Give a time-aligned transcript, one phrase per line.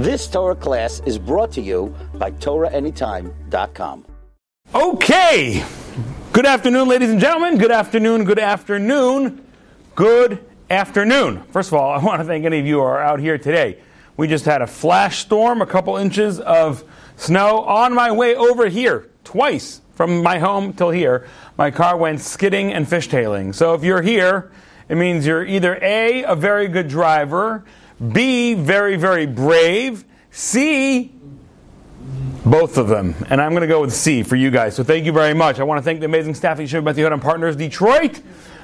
[0.00, 4.06] This Torah class is brought to you by TorahAnytime.com.
[4.74, 5.62] Okay.
[6.32, 7.58] Good afternoon, ladies and gentlemen.
[7.58, 9.44] Good afternoon, good afternoon,
[9.94, 11.42] good afternoon.
[11.50, 13.76] First of all, I want to thank any of you who are out here today.
[14.16, 16.82] We just had a flash storm, a couple inches of
[17.16, 21.28] snow on my way over here twice from my home till here.
[21.58, 23.54] My car went skidding and fishtailing.
[23.54, 24.50] So if you're here,
[24.88, 27.64] it means you're either A, a very good driver,
[28.00, 31.12] B, very, very brave, C,
[32.44, 33.14] both of them.
[33.28, 34.74] And I'm going to go with C for you guys.
[34.74, 35.60] So thank you very much.
[35.60, 38.22] I want to thank the amazing staff at Yeshiva Beth Yehuda Partners Detroit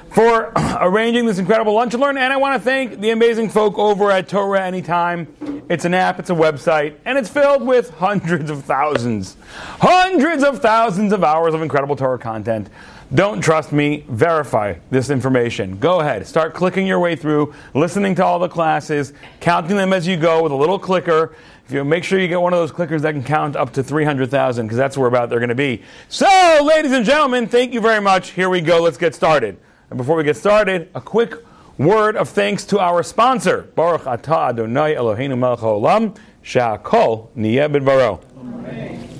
[0.09, 2.17] for arranging this incredible lunch and learn.
[2.17, 5.27] And I want to thank the amazing folk over at Torah Anytime.
[5.69, 9.35] It's an app, it's a website, and it's filled with hundreds of thousands,
[9.79, 12.69] hundreds of thousands of hours of incredible Torah content.
[13.13, 15.77] Don't trust me, verify this information.
[15.77, 20.05] Go ahead, start clicking your way through, listening to all the classes, counting them as
[20.05, 21.33] you go with a little clicker.
[21.65, 23.83] If you make sure you get one of those clickers that can count up to
[23.83, 25.83] 300,000, because that's where about they're going to be.
[26.09, 26.27] So,
[26.63, 28.31] ladies and gentlemen, thank you very much.
[28.31, 28.81] Here we go.
[28.81, 29.57] Let's get started.
[29.89, 31.33] And before we get started, a quick
[31.77, 39.16] word of thanks to our sponsor, Baruch Atah Adonai Eloheinu Melech HaOlam, Sha'akol Niyeh B'Dvaro.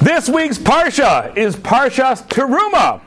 [0.00, 3.00] This week's Parsha is Parsha Teruma.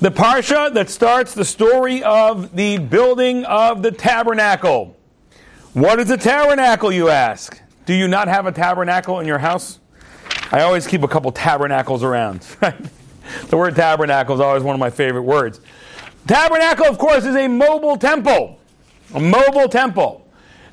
[0.00, 4.94] The Parsha that starts the story of the building of the tabernacle.
[5.72, 7.58] What is a tabernacle, you ask?
[7.86, 9.78] Do you not have a tabernacle in your house?
[10.52, 12.40] I always keep a couple tabernacles around.
[13.48, 15.62] the word tabernacle is always one of my favorite words.
[16.26, 18.60] Tabernacle, of course, is a mobile temple.
[19.14, 20.19] A mobile temple.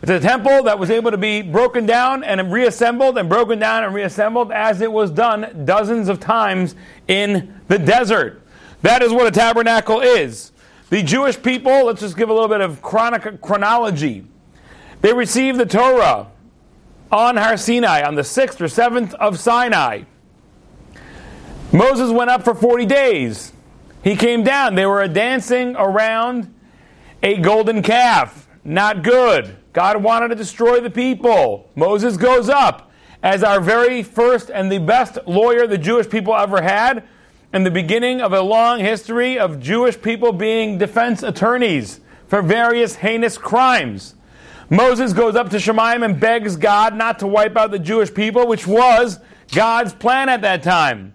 [0.02, 3.84] It's a temple that was able to be broken down and reassembled and broken down
[3.84, 6.76] and reassembled as it was done dozens of times
[7.08, 8.44] in the desert.
[8.84, 10.52] That is what a tabernacle is.
[10.90, 14.25] The Jewish people, let's just give a little bit of chronic- chronology.
[15.02, 16.28] They received the Torah
[17.12, 20.06] on Har Sinai on the 6th or 7th of Sivan.
[21.72, 23.52] Moses went up for 40 days.
[24.03, 24.75] He came down.
[24.75, 26.53] They were dancing around
[27.22, 28.47] a golden calf.
[28.63, 29.57] Not good.
[29.77, 31.69] God wanted to destroy the people.
[31.75, 32.89] Moses goes up
[33.21, 37.03] as our very first and the best lawyer the Jewish people ever had,
[37.53, 42.95] and the beginning of a long history of Jewish people being defense attorneys for various
[42.95, 44.15] heinous crimes.
[44.71, 48.47] Moses goes up to Shemaim and begs God not to wipe out the Jewish people,
[48.47, 49.19] which was
[49.53, 51.13] God's plan at that time.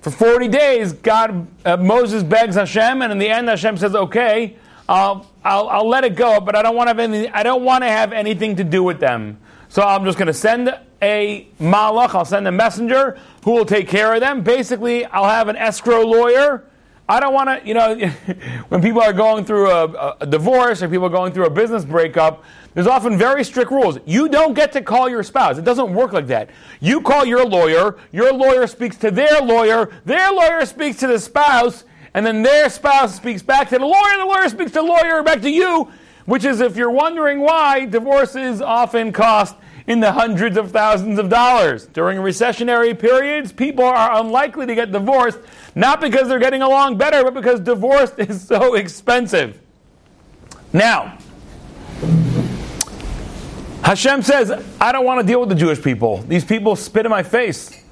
[0.00, 4.56] For 40 days, God, uh, Moses begs Hashem, and in the end, Hashem says, "Okay,
[4.88, 7.64] I'll, I'll, I'll let it go, but I don't want to have any, I don't
[7.64, 9.38] want to have anything to do with them.
[9.68, 12.14] So I'm just going to send a malach.
[12.14, 14.42] I'll send a messenger who will take care of them.
[14.42, 16.64] Basically, I'll have an escrow lawyer."
[17.08, 17.96] I don't want to, you know,
[18.68, 21.84] when people are going through a, a, divorce or people are going through a business
[21.84, 22.44] breakup,
[22.74, 23.98] there's often very strict rules.
[24.06, 25.58] You don't get to call your spouse.
[25.58, 26.50] It doesn't work like that.
[26.80, 31.18] You call your lawyer, your lawyer speaks to their lawyer, their lawyer speaks to the
[31.18, 31.84] spouse,
[32.14, 34.82] and then their spouse speaks back to the lawyer, and the lawyer speaks to the
[34.82, 35.90] lawyer, back to you,
[36.26, 39.56] which is, if you're wondering why, divorces often cost
[39.86, 41.86] in the hundreds of thousands of dollars.
[41.86, 45.38] During recessionary periods, people are unlikely to get divorced,
[45.74, 49.58] not because they're getting along better, but because divorce is so expensive.
[50.72, 51.18] Now,
[53.82, 56.18] Hashem says, I don't want to deal with the Jewish people.
[56.18, 57.82] These people spit in my face.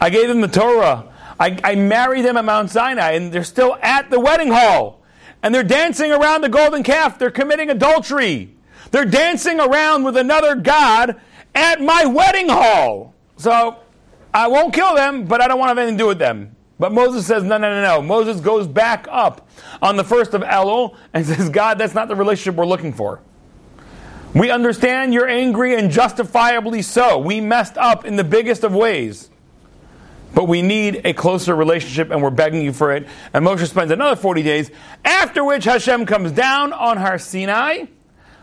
[0.00, 1.13] I gave them the Torah.
[1.38, 5.02] I, I married them at Mount Sinai, and they're still at the wedding hall.
[5.42, 7.18] And they're dancing around the golden calf.
[7.18, 8.56] They're committing adultery.
[8.90, 11.20] They're dancing around with another God
[11.54, 13.14] at my wedding hall.
[13.36, 13.78] So
[14.32, 16.56] I won't kill them, but I don't want to have anything to do with them.
[16.78, 18.02] But Moses says, no, no, no, no.
[18.02, 19.48] Moses goes back up
[19.80, 23.20] on the first of Elul and says, God, that's not the relationship we're looking for.
[24.34, 27.18] We understand you're angry and justifiably so.
[27.18, 29.30] We messed up in the biggest of ways.
[30.34, 33.06] But we need a closer relationship and we're begging you for it.
[33.32, 34.70] And Moshe spends another 40 days,
[35.04, 37.84] after which Hashem comes down on Har Sinai.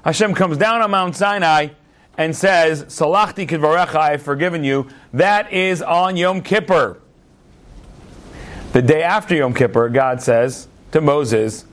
[0.04, 1.69] Hashem comes down on Mount Sinai
[2.18, 4.88] and says, Salachti kidvarecha, I've forgiven you.
[5.13, 7.00] That is on Yom Kippur.
[8.74, 11.66] The day after Yom Kippur, God says to Moses,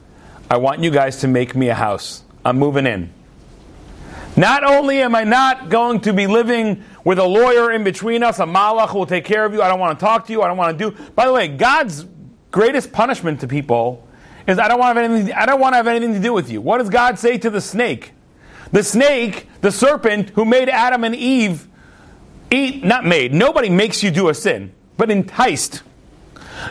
[0.49, 2.23] I want you guys to make me a house.
[2.43, 3.13] I'm moving in.
[4.35, 8.39] Not only am I not going to be living with a lawyer in between us,
[8.39, 10.47] a malach will take care of you, I don't want to talk to you, I
[10.47, 11.03] don't want to do.
[11.11, 12.05] By the way, God's
[12.51, 14.07] greatest punishment to people
[14.47, 16.33] is I don't want to have anything, I don't want to have anything to do
[16.33, 16.61] with you.
[16.61, 18.13] What does God say to the snake?
[18.71, 21.67] The snake, the serpent who made Adam and Eve
[22.51, 25.83] eat, not made, nobody makes you do a sin, but enticed.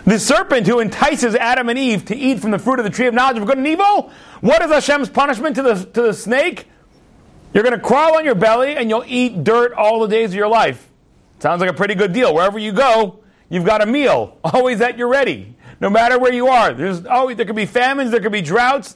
[0.05, 3.07] The serpent who entices Adam and Eve to eat from the fruit of the tree
[3.07, 4.11] of knowledge of good and evil,
[4.41, 6.67] what is Hashem's punishment to the, to the snake?
[7.53, 10.35] You're going to crawl on your belly and you'll eat dirt all the days of
[10.35, 10.89] your life.
[11.41, 12.35] Sounds like a pretty good deal.
[12.35, 16.49] Wherever you go, you've got a meal, always at your ready, no matter where you
[16.49, 16.73] are.
[16.73, 18.95] There's always, there could be famines, there could be droughts.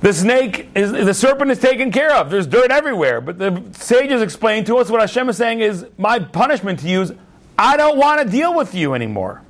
[0.00, 2.30] The snake, is, the serpent is taken care of.
[2.30, 3.20] There's dirt everywhere.
[3.20, 7.02] But the sages explain to us what Hashem is saying is, my punishment to you
[7.02, 7.12] is,
[7.58, 9.42] I don't want to deal with you anymore.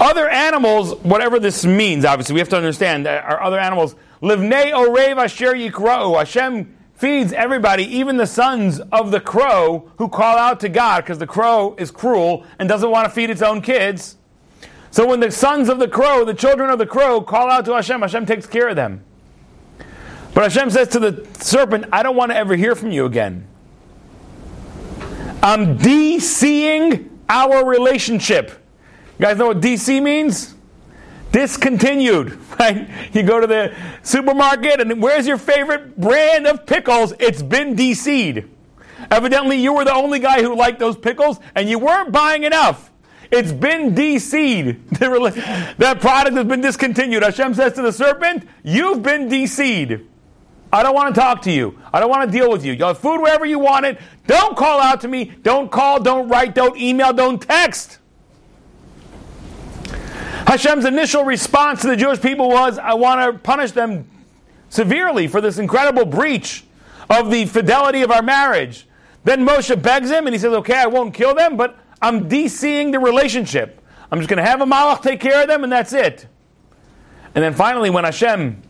[0.00, 3.96] Other animals, whatever this means, obviously, we have to understand, that are other animals.
[4.22, 6.18] Livnei orev asher yikra'u.
[6.18, 11.18] Hashem feeds everybody, even the sons of the crow who call out to God because
[11.18, 14.16] the crow is cruel and doesn't want to feed its own kids.
[14.90, 17.74] So when the sons of the crow, the children of the crow, call out to
[17.74, 19.04] Hashem, Hashem takes care of them.
[20.34, 23.46] But Hashem says to the serpent, I don't want to ever hear from you again.
[25.42, 28.50] I'm de-seeing our relationship.
[29.18, 30.54] You guys know what DC means?
[31.32, 32.88] Discontinued, right?
[33.12, 37.12] You go to the supermarket and where's your favorite brand of pickles?
[37.18, 38.48] It's been DC'd.
[39.10, 42.90] Evidently, you were the only guy who liked those pickles and you weren't buying enough.
[43.30, 44.88] It's been DC'd.
[45.78, 47.22] that product has been discontinued.
[47.22, 50.06] Hashem says to the serpent, You've been DC'd.
[50.72, 51.78] I don't want to talk to you.
[51.92, 52.72] I don't want to deal with you.
[52.72, 53.98] You have food wherever you want it.
[54.26, 55.26] Don't call out to me.
[55.42, 57.97] Don't call, don't write, don't email, don't text.
[60.48, 64.08] Hashem's initial response to the Jewish people was, I want to punish them
[64.70, 66.64] severely for this incredible breach
[67.10, 68.86] of the fidelity of our marriage.
[69.24, 72.92] Then Moshe begs him and he says, Okay, I won't kill them, but I'm de-seeing
[72.92, 73.84] the relationship.
[74.10, 76.26] I'm just going to have a malach take care of them, and that's it.
[77.34, 78.62] And then finally, when Hashem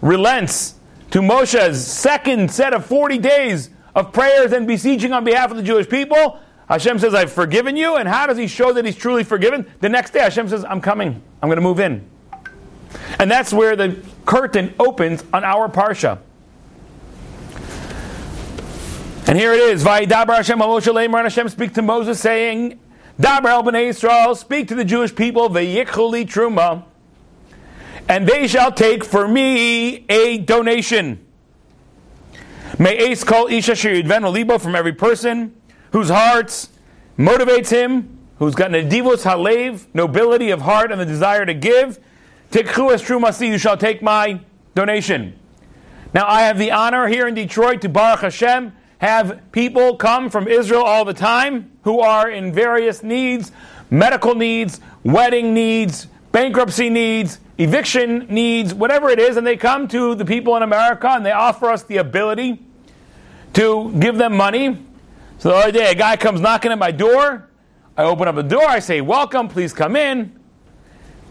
[0.00, 0.76] relents
[1.10, 5.62] to Moshe's second set of 40 days of prayers and beseeching on behalf of the
[5.62, 7.96] Jewish people, Hashem says, I've forgiven you.
[7.96, 9.66] And how does he show that he's truly forgiven?
[9.80, 11.22] The next day, Hashem says, I'm coming.
[11.42, 12.08] I'm going to move in.
[13.18, 16.18] And that's where the curtain opens on our Parsha.
[19.26, 19.84] And here it is.
[19.84, 22.78] Vayidabar Hashem Moshe Hashem speak to Moses saying,
[23.20, 26.84] Dabar el b'nei Yisrael, speak to the Jewish people, ve'yichuli truma,
[28.08, 31.24] and they shall take for me a donation.
[32.78, 35.57] May ace call isha shiridven libo from every person
[35.92, 36.70] whose hearts
[37.18, 41.98] motivates him, who's got nedivos halev, nobility of heart and the desire to give.
[42.50, 44.40] Tikhu es trumasi, you shall take my
[44.74, 45.38] donation.
[46.14, 50.48] Now I have the honor here in Detroit to Baruch Hashem have people come from
[50.48, 53.52] Israel all the time who are in various needs
[53.90, 60.14] medical needs, wedding needs, bankruptcy needs, eviction needs, whatever it is, and they come to
[60.14, 62.62] the people in America and they offer us the ability
[63.54, 64.78] to give them money.
[65.38, 67.48] So the other day, a guy comes knocking at my door.
[67.96, 68.66] I open up the door.
[68.66, 70.38] I say, Welcome, please come in.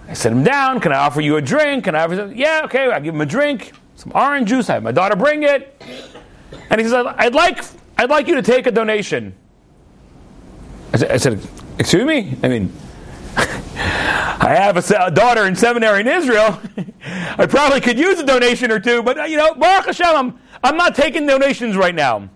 [0.08, 0.80] I sit him down.
[0.80, 1.86] Can I offer you a drink?
[1.86, 2.32] Can I offer?
[2.34, 2.90] Yeah, okay.
[2.90, 4.70] I give him a drink, some orange juice.
[4.70, 5.84] I have my daughter bring it.
[6.70, 7.64] And he says, I'd like,
[7.98, 9.36] I'd like you to take a donation.
[10.94, 11.48] I said, I said
[11.80, 12.36] Excuse me?
[12.42, 12.74] I mean,
[13.38, 16.60] I have a, daughter in seminary in Israel.
[17.38, 20.40] I probably could use a donation or two, but uh, you know, Baruch Hashem, I'm,
[20.64, 22.30] I'm not taking donations right now.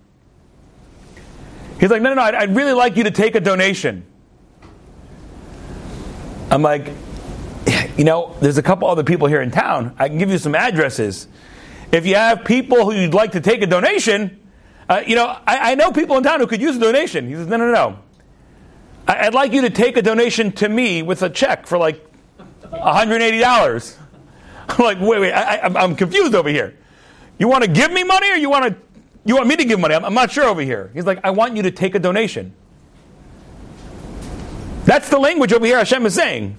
[1.82, 4.06] He's like, no, no, no, I'd, I'd really like you to take a donation.
[6.52, 6.88] I'm like,
[7.98, 9.96] you know, there's a couple other people here in town.
[9.98, 11.28] I can give you some addresses.
[11.92, 14.40] If you have people who you'd like to take a donation,
[14.88, 17.28] uh, you know, I, I, know people in town who could use a donation.
[17.28, 17.98] He says, no, no, no.
[19.08, 22.06] I, would like you to take a donation to me with a check for like
[22.62, 23.98] $180.
[24.70, 26.78] I'm like, wait, wait, I, am confused over here.
[27.40, 28.76] You want to give me money or you want to,
[29.26, 29.96] you want me to give money?
[29.96, 30.92] I'm, I'm not sure over here.
[30.94, 32.54] He's like, I want you to take a donation.
[34.86, 36.58] That's the language over here Hashem is saying.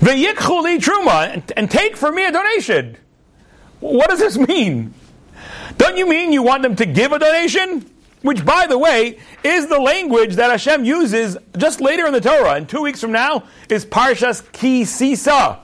[0.00, 2.96] V'yikchuli truma, and take for me a donation.
[3.80, 4.94] What does this mean?
[5.76, 7.88] Don't you mean you want them to give a donation?
[8.22, 12.54] Which, by the way, is the language that Hashem uses just later in the Torah.
[12.54, 15.60] And two weeks from now is Parshas Ki Sisa.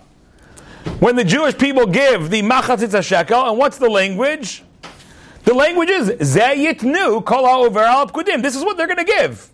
[1.01, 4.63] When the Jewish people give the Machatzis shekel, and what's the language?
[5.45, 8.43] The language is Zayitnu Kol HaOver Kudim.
[8.43, 9.51] This is what they're going to give.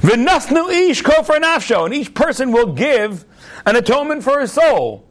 [0.00, 1.84] V'nasnu ish kofar nafsho.
[1.84, 3.24] And each person will give
[3.64, 5.06] an atonement for his soul.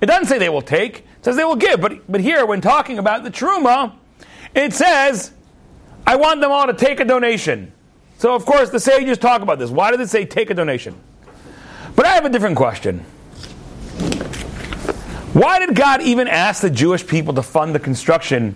[0.00, 1.80] It doesn't say they will take, it says they will give.
[1.80, 3.94] But, but here, when talking about the Truma,
[4.54, 5.32] it says,
[6.06, 7.72] I want them all to take a donation.
[8.18, 9.70] So, of course, the sages talk about this.
[9.70, 10.98] Why did it say take a donation?
[11.96, 13.04] But I have a different question.
[15.34, 18.54] Why did God even ask the Jewish people to fund the construction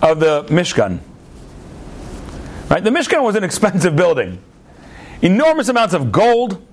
[0.00, 1.00] of the Mishkan?
[2.68, 2.82] Right?
[2.82, 4.40] The Mishkan was an expensive building.
[5.22, 6.64] enormous amounts of gold,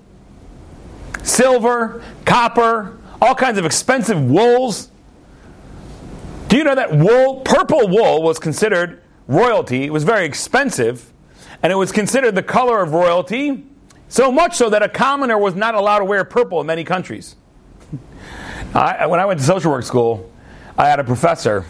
[1.23, 4.89] silver, copper, all kinds of expensive wools.
[6.47, 9.85] Do you know that wool, purple wool, was considered royalty?
[9.85, 11.11] It was very expensive,
[11.61, 13.65] and it was considered the color of royalty,
[14.07, 17.35] so much so that a commoner was not allowed to wear purple in many countries.
[18.73, 20.31] I, when I went to social work school,
[20.77, 21.65] I had a professor.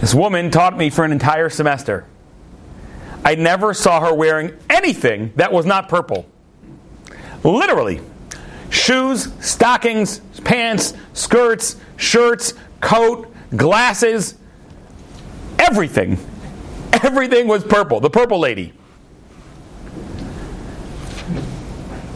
[0.00, 2.06] This woman taught me for an entire semester.
[3.24, 6.26] I never saw her wearing anything that was not purple.
[7.44, 8.00] Literally.
[8.70, 14.36] Shoes, stockings, pants, skirts, shirts, coat, glasses,
[15.58, 16.18] everything.
[16.92, 18.00] Everything was purple.
[18.00, 18.72] The purple lady.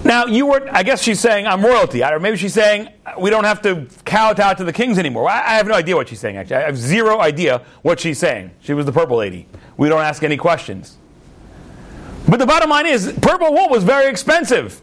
[0.05, 2.05] Now, you were, I guess she's saying I'm royalty.
[2.05, 5.29] Or maybe she's saying we don't have to kowtow to the kings anymore.
[5.29, 6.57] I, I have no idea what she's saying, actually.
[6.57, 8.51] I have zero idea what she's saying.
[8.61, 9.49] She was the purple lady.
[9.77, 10.99] We don't ask any questions.
[12.29, 14.81] But the bottom line is purple wool was very expensive.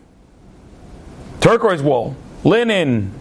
[1.39, 3.13] Turquoise wool, linen,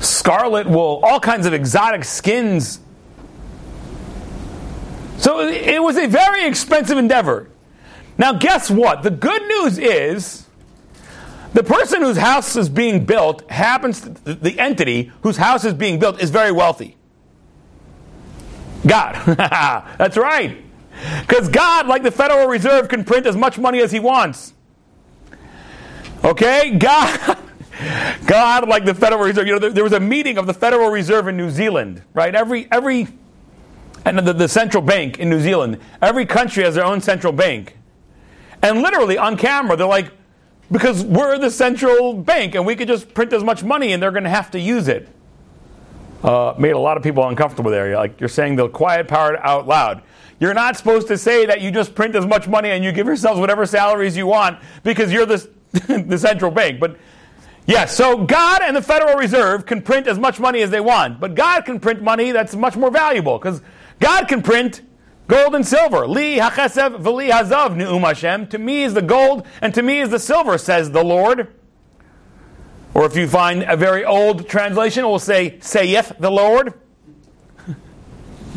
[0.00, 2.80] scarlet wool, all kinds of exotic skins.
[5.18, 7.50] So it was a very expensive endeavor.
[8.20, 9.02] Now, guess what?
[9.02, 10.46] The good news is
[11.54, 15.98] the person whose house is being built happens to, the entity whose house is being
[15.98, 16.98] built is very wealthy.
[18.86, 19.14] God.
[19.96, 20.62] That's right.
[21.22, 24.52] Because God, like the Federal Reserve, can print as much money as he wants.
[26.22, 26.76] Okay?
[26.76, 27.38] God.
[28.26, 30.90] God, like the Federal Reserve, you know, there, there, was a meeting of the Federal
[30.90, 32.34] Reserve in New Zealand, right?
[32.34, 33.08] Every every,
[34.04, 35.78] and the, the central bank in New Zealand.
[36.02, 37.78] Every country has their own central bank,
[38.62, 40.12] and literally on camera, they're like,
[40.70, 44.12] because we're the central bank and we could just print as much money, and they're
[44.12, 45.08] going to have to use it.
[46.22, 47.96] Uh, made a lot of people uncomfortable there.
[47.96, 50.02] Like you're saying the quiet part out loud.
[50.38, 53.06] You're not supposed to say that you just print as much money and you give
[53.06, 55.48] yourselves whatever salaries you want because you're the,
[56.06, 56.78] the central bank.
[56.78, 56.98] But
[57.66, 61.20] yes, so God and the Federal Reserve can print as much money as they want,
[61.20, 63.60] but God can print money that's much more valuable because
[63.98, 64.82] God can print
[65.30, 66.06] gold and silver.
[66.06, 68.48] Li hachesev v'li hazav ne'um Hashem.
[68.48, 71.54] To me is the gold and to me is the silver, says the Lord.
[72.92, 76.74] Or if you find a very old translation, it will say, saith the Lord.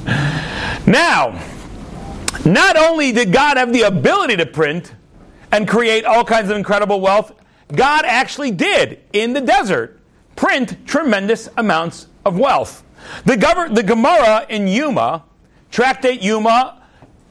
[0.87, 1.39] now,
[2.43, 4.95] not only did God have the ability to print
[5.51, 7.31] and create all kinds of incredible wealth,
[7.73, 10.01] God actually did, in the desert,
[10.35, 12.83] print tremendous amounts of wealth.
[13.25, 15.23] The, Gemara in Yuma,
[15.73, 16.83] Tractate Yuma,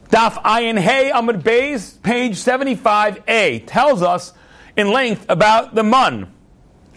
[0.08, 4.32] Daf Ayin Hey Amud Beis, page 75a, tells us
[4.76, 6.26] in length about the mun.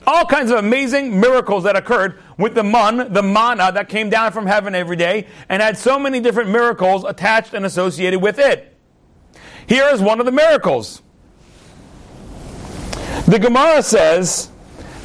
[0.07, 4.31] All kinds of amazing miracles that occurred with the mun, the manna that came down
[4.31, 8.75] from heaven every day, and had so many different miracles attached and associated with it.
[9.67, 11.03] Here is one of the miracles.
[13.27, 14.49] The Gemara says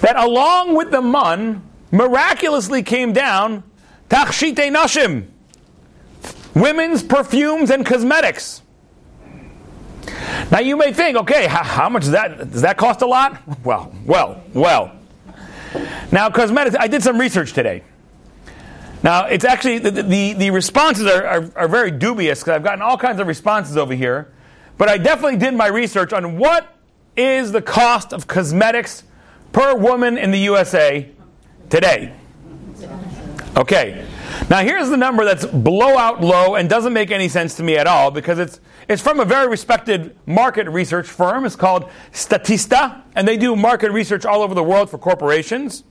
[0.01, 3.63] that along with the mun, miraculously came down
[4.09, 5.27] tachshite nashim,
[6.55, 8.63] women's perfumes and cosmetics.
[10.51, 13.41] Now you may think, okay, how, how, much does that does that cost a lot?
[13.65, 14.93] Well, well, well.
[16.11, 17.83] Now cosmetics, I did some research today.
[19.03, 22.83] Now it's actually the the, the responses are, are, are very dubious because I've gotten
[22.83, 24.33] all kinds of responses over here,
[24.79, 26.77] but I definitely did my research on what
[27.17, 29.05] is the cost of cosmetics
[29.53, 31.09] per woman in the USA
[31.69, 32.13] today.
[33.57, 34.07] Okay.
[34.49, 37.87] Now here's the number that's blowout low and doesn't make any sense to me at
[37.87, 41.45] all because it's it's from a very respected market research firm.
[41.45, 45.85] It's called Statista, and they do market research all over the world for corporations.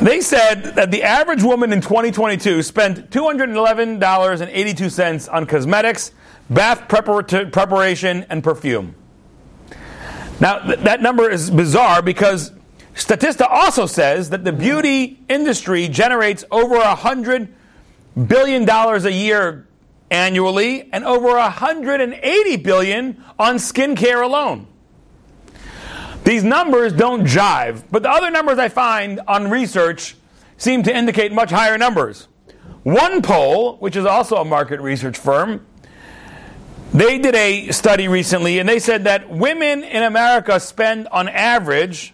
[0.00, 6.12] They said that the average woman in 2022 spent $211.82 on cosmetics,
[6.48, 8.94] bath preparation, and perfume.
[10.40, 12.52] Now, th- that number is bizarre because
[13.00, 17.48] Statista also says that the beauty industry generates over $100
[18.26, 19.66] billion a year
[20.10, 24.66] annually and over 180 billion on skincare alone.
[26.24, 30.14] These numbers don't jive, but the other numbers I find on research
[30.58, 32.28] seem to indicate much higher numbers.
[32.84, 35.66] OnePoll, which is also a market research firm,
[36.92, 42.12] they did a study recently and they said that women in America spend on average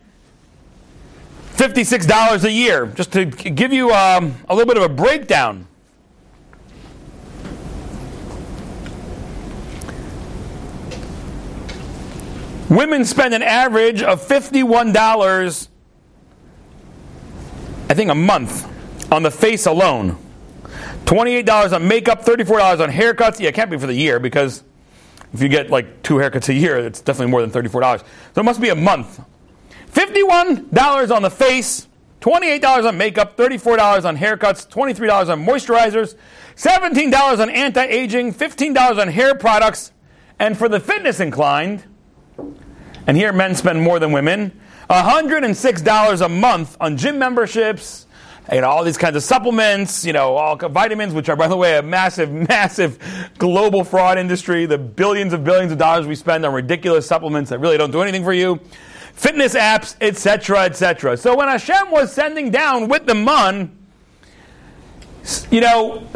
[1.58, 5.68] $56 a year, just to give you um, a little bit of a breakdown.
[12.70, 15.68] Women spend an average of $51,
[17.90, 20.16] I think, a month on the face alone.
[21.06, 23.40] $28 on makeup, $34 on haircuts.
[23.40, 24.64] Yeah, it can't be for the year because
[25.34, 28.00] if you get like two haircuts a year, it's definitely more than $34.
[28.00, 28.06] So
[28.42, 29.20] it must be a month
[29.98, 31.88] $51 on the face,
[32.22, 36.16] $28 on makeup, $34 on haircuts, $23 on moisturizers,
[36.56, 39.92] $17 on anti aging, $15 on hair products,
[40.38, 41.84] and for the fitness inclined,
[43.08, 48.06] and here men spend more than women, $106 a month on gym memberships,
[48.54, 51.58] you know, all these kinds of supplements, you know, all vitamins, which are, by the
[51.58, 53.00] way, a massive, massive
[53.40, 54.68] global fraud industry.
[54.68, 58.04] The billions of billions of dollars we spend on ridiculous supplements that really don't do
[58.04, 58.60] anything for you
[59.18, 61.18] fitness apps, etc., etc.
[61.18, 63.76] So when Hashem was sending down with the man,
[65.52, 66.08] you know,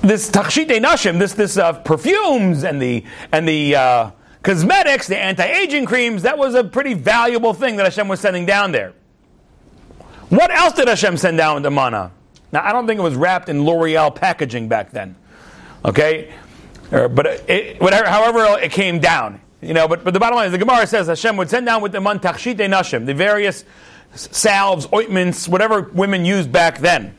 [0.00, 4.10] this tachshite nashim, this this uh, perfumes and the and the uh,
[4.42, 8.72] cosmetics, the anti-aging creams, that was a pretty valuable thing that Hashem was sending down
[8.72, 8.94] there.
[10.30, 12.12] What else did Hashem send down with the manna?
[12.50, 15.16] Now I don't think it was wrapped in L'Oreal packaging back then.
[15.84, 16.32] Okay,
[16.90, 19.40] but it, whatever, however it came down.
[19.60, 21.82] You know, but, but the bottom line is the Gemara says Hashem would send down
[21.82, 23.64] with the man tachshite nashim, the various
[24.14, 27.14] salves, ointments, whatever women used back then.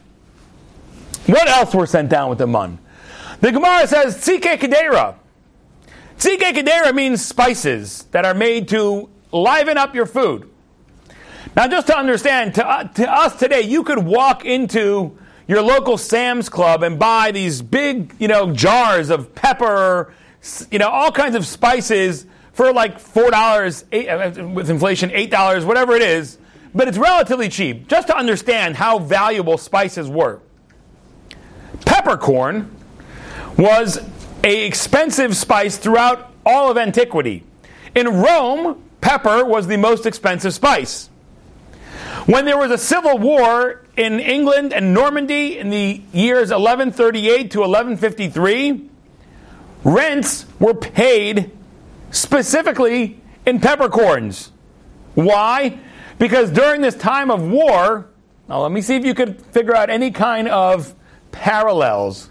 [1.25, 2.79] What else were sent down with the man?
[3.41, 5.15] The Gemara says tzike kedera.
[6.17, 10.49] Tzike kedera means spices that are made to liven up your food.
[11.55, 15.97] Now, just to understand, to, uh, to us today, you could walk into your local
[15.97, 20.13] Sam's Club and buy these big, you know, jars of pepper,
[20.71, 25.65] you know, all kinds of spices for like four dollars uh, with inflation, eight dollars,
[25.65, 26.37] whatever it is.
[26.73, 27.87] But it's relatively cheap.
[27.87, 30.39] Just to understand how valuable spices were.
[31.85, 32.75] Peppercorn
[33.57, 33.99] was
[34.43, 37.43] a expensive spice throughout all of antiquity.
[37.95, 41.09] In Rome, pepper was the most expensive spice.
[42.25, 47.59] When there was a civil war in England and Normandy in the years 1138 to
[47.59, 48.88] 1153,
[49.83, 51.51] rents were paid
[52.11, 54.51] specifically in peppercorns.
[55.15, 55.79] Why?
[56.17, 58.09] Because during this time of war,
[58.47, 60.93] now let me see if you could figure out any kind of
[61.31, 62.29] parallels.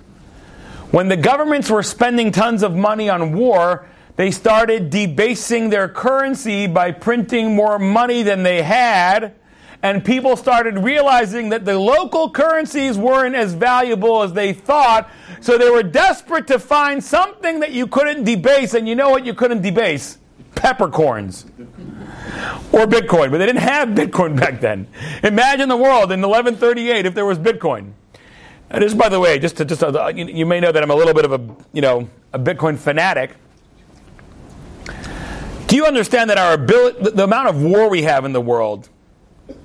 [0.91, 6.67] When the governments were spending tons of money on war, they started debasing their currency
[6.67, 9.35] by printing more money than they had
[9.83, 15.09] and people started realizing that the local currencies weren't as valuable as they thought.
[15.41, 18.75] So they were desperate to find something that you couldn't debase.
[18.75, 20.19] And you know what you couldn't debase?
[20.57, 21.45] Peppercorns.
[22.73, 23.31] Or Bitcoin.
[23.31, 24.89] But they didn't have Bitcoin back then.
[25.23, 27.93] Imagine the world in 1138 if there was Bitcoin.
[28.71, 30.91] And just by the way, just to, just uh, you, you may know that I'm
[30.91, 33.35] a little bit of a you know a Bitcoin fanatic.
[35.69, 38.89] Do you understand that our ability, the amount of war we have in the world,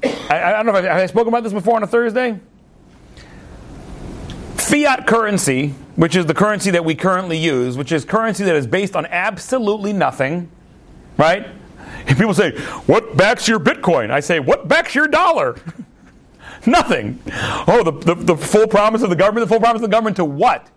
[0.03, 2.39] I, I don't know if I, have I spoken about this before on a Thursday.
[4.55, 8.65] Fiat currency, which is the currency that we currently use, which is currency that is
[8.65, 10.49] based on absolutely nothing,
[11.17, 11.47] right?
[12.07, 12.51] And people say,
[12.85, 14.09] What backs your Bitcoin?
[14.11, 15.55] I say, What backs your dollar?
[16.65, 17.19] Nothing.
[17.67, 20.15] Oh, the, the, the, full promise of the government, the full promise of the government
[20.15, 20.69] to what?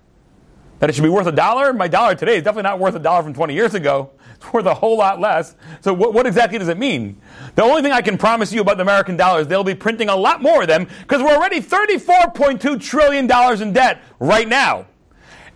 [0.80, 1.72] That it should be worth a dollar?
[1.72, 4.10] My dollar today is definitely not worth a dollar from 20 years ago.
[4.52, 5.54] Worth a whole lot less.
[5.80, 7.20] So, what, what, exactly does it mean?
[7.54, 10.08] The only thing I can promise you about the American dollar is they'll be printing
[10.08, 14.86] a lot more of them because we're already $34.2 trillion in debt right now.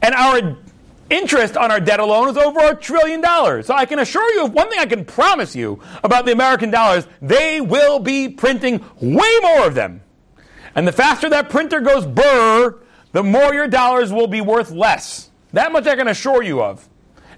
[0.03, 0.57] And our
[1.11, 3.67] interest on our debt alone is over a trillion dollars.
[3.67, 6.71] So I can assure you of one thing I can promise you about the American
[6.71, 10.03] dollars, they will be printing way more of them.
[10.75, 12.79] And the faster that printer goes burr,
[13.13, 15.31] the more your dollars will be worth less.
[15.53, 16.89] That much I can assure you of.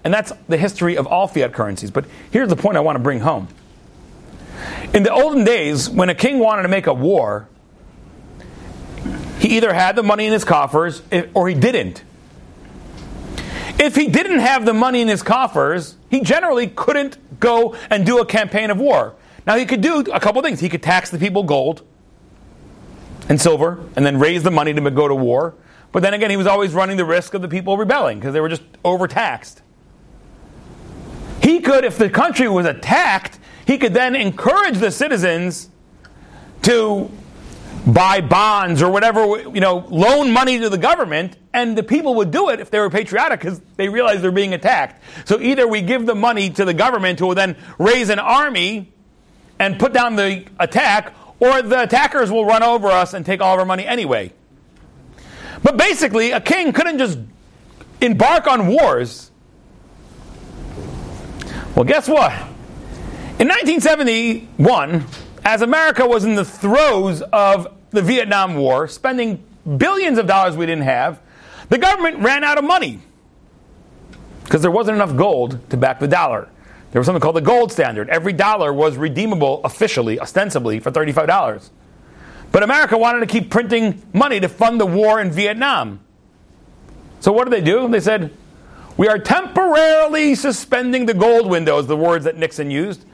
[0.03, 1.91] And that's the history of all fiat currencies.
[1.91, 3.47] But here's the point I want to bring home.
[4.93, 7.47] In the olden days, when a king wanted to make a war,
[9.39, 11.01] he either had the money in his coffers
[11.33, 12.03] or he didn't.
[13.79, 18.19] If he didn't have the money in his coffers, he generally couldn't go and do
[18.19, 19.15] a campaign of war.
[19.45, 20.59] Now, he could do a couple things.
[20.59, 21.81] He could tax the people gold
[23.27, 25.55] and silver and then raise the money to go to war.
[25.91, 28.39] But then again, he was always running the risk of the people rebelling because they
[28.39, 29.61] were just overtaxed.
[31.43, 35.69] He could, if the country was attacked, he could then encourage the citizens
[36.61, 37.11] to
[37.85, 42.31] buy bonds or whatever, you know, loan money to the government, and the people would
[42.31, 45.03] do it if they were patriotic because they realize they're being attacked.
[45.27, 48.93] So either we give the money to the government who will then raise an army
[49.59, 53.55] and put down the attack, or the attackers will run over us and take all
[53.55, 54.31] of our money anyway.
[55.61, 57.19] But basically, a king couldn't just
[57.99, 59.29] embark on wars.
[61.75, 62.31] Well, guess what?
[63.39, 65.05] In 1971,
[65.43, 69.43] as America was in the throes of the Vietnam War, spending
[69.77, 71.19] billions of dollars we didn't have,
[71.69, 72.99] the government ran out of money
[74.43, 76.47] because there wasn't enough gold to back the dollar.
[76.91, 78.07] There was something called the gold standard.
[78.07, 81.69] Every dollar was redeemable officially, ostensibly, for $35.
[82.51, 86.01] But America wanted to keep printing money to fund the war in Vietnam.
[87.19, 87.87] So what did they do?
[87.87, 88.31] They said,
[88.95, 93.05] We are temporarily suspending the gold window, is the words that Nixon used.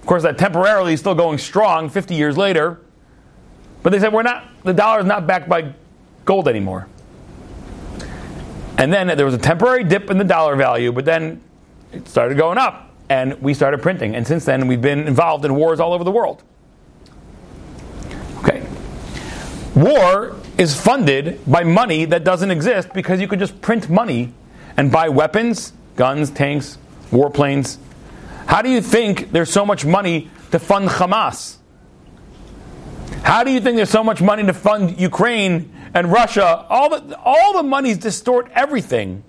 [0.00, 2.80] Of course, that temporarily is still going strong 50 years later.
[3.82, 5.72] But they said we're not, the dollar is not backed by
[6.24, 6.86] gold anymore.
[8.78, 11.40] And then there was a temporary dip in the dollar value, but then
[11.92, 14.14] it started going up, and we started printing.
[14.14, 16.42] And since then, we've been involved in wars all over the world.
[18.38, 18.66] Okay.
[19.74, 24.34] War is funded by money that doesn't exist because you could just print money
[24.76, 26.78] and buy weapons, guns, tanks,
[27.10, 27.78] warplanes,
[28.46, 31.56] how do you think there's so much money to fund Hamas?
[33.22, 36.64] How do you think there's so much money to fund Ukraine and Russia?
[36.68, 39.24] All the, all the monies distort everything,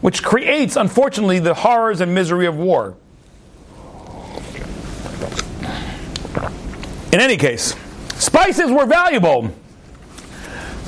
[0.00, 2.96] which creates, unfortunately, the horrors and misery of war.
[7.12, 7.74] In any case,
[8.14, 9.50] spices were valuable.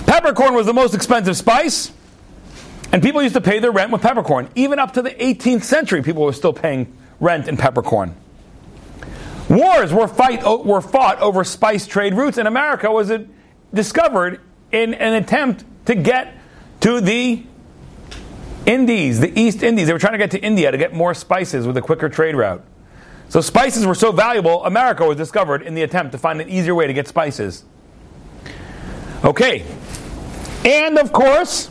[0.07, 1.93] Peppercorn was the most expensive spice,
[2.99, 4.49] and people used to pay their rent with peppercorn.
[4.57, 8.13] Even up to the 18th century, people were still paying rent in peppercorn.
[9.49, 13.23] Wars were, fight, were fought over spice trade routes, and America was uh,
[13.73, 14.41] discovered
[14.73, 16.39] in an attempt to get
[16.81, 17.45] to the
[18.67, 19.87] Indies, the East Indies.
[19.87, 22.35] They were trying to get to India to get more spices with a quicker trade
[22.35, 22.65] route.
[23.29, 26.75] So spices were so valuable, America was discovered in the attempt to find an easier
[26.75, 27.65] way to get spices.
[29.23, 29.65] Okay.
[30.65, 31.71] And of course,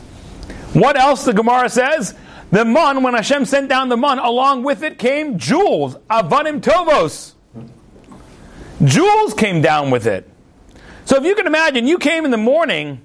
[0.80, 2.14] what else the Gemara says?
[2.50, 7.34] The man, when Hashem sent down the man, along with it came jewels, avanim tovos.
[8.84, 10.28] Jewels came down with it.
[11.04, 13.00] So if you can imagine, you came in the morning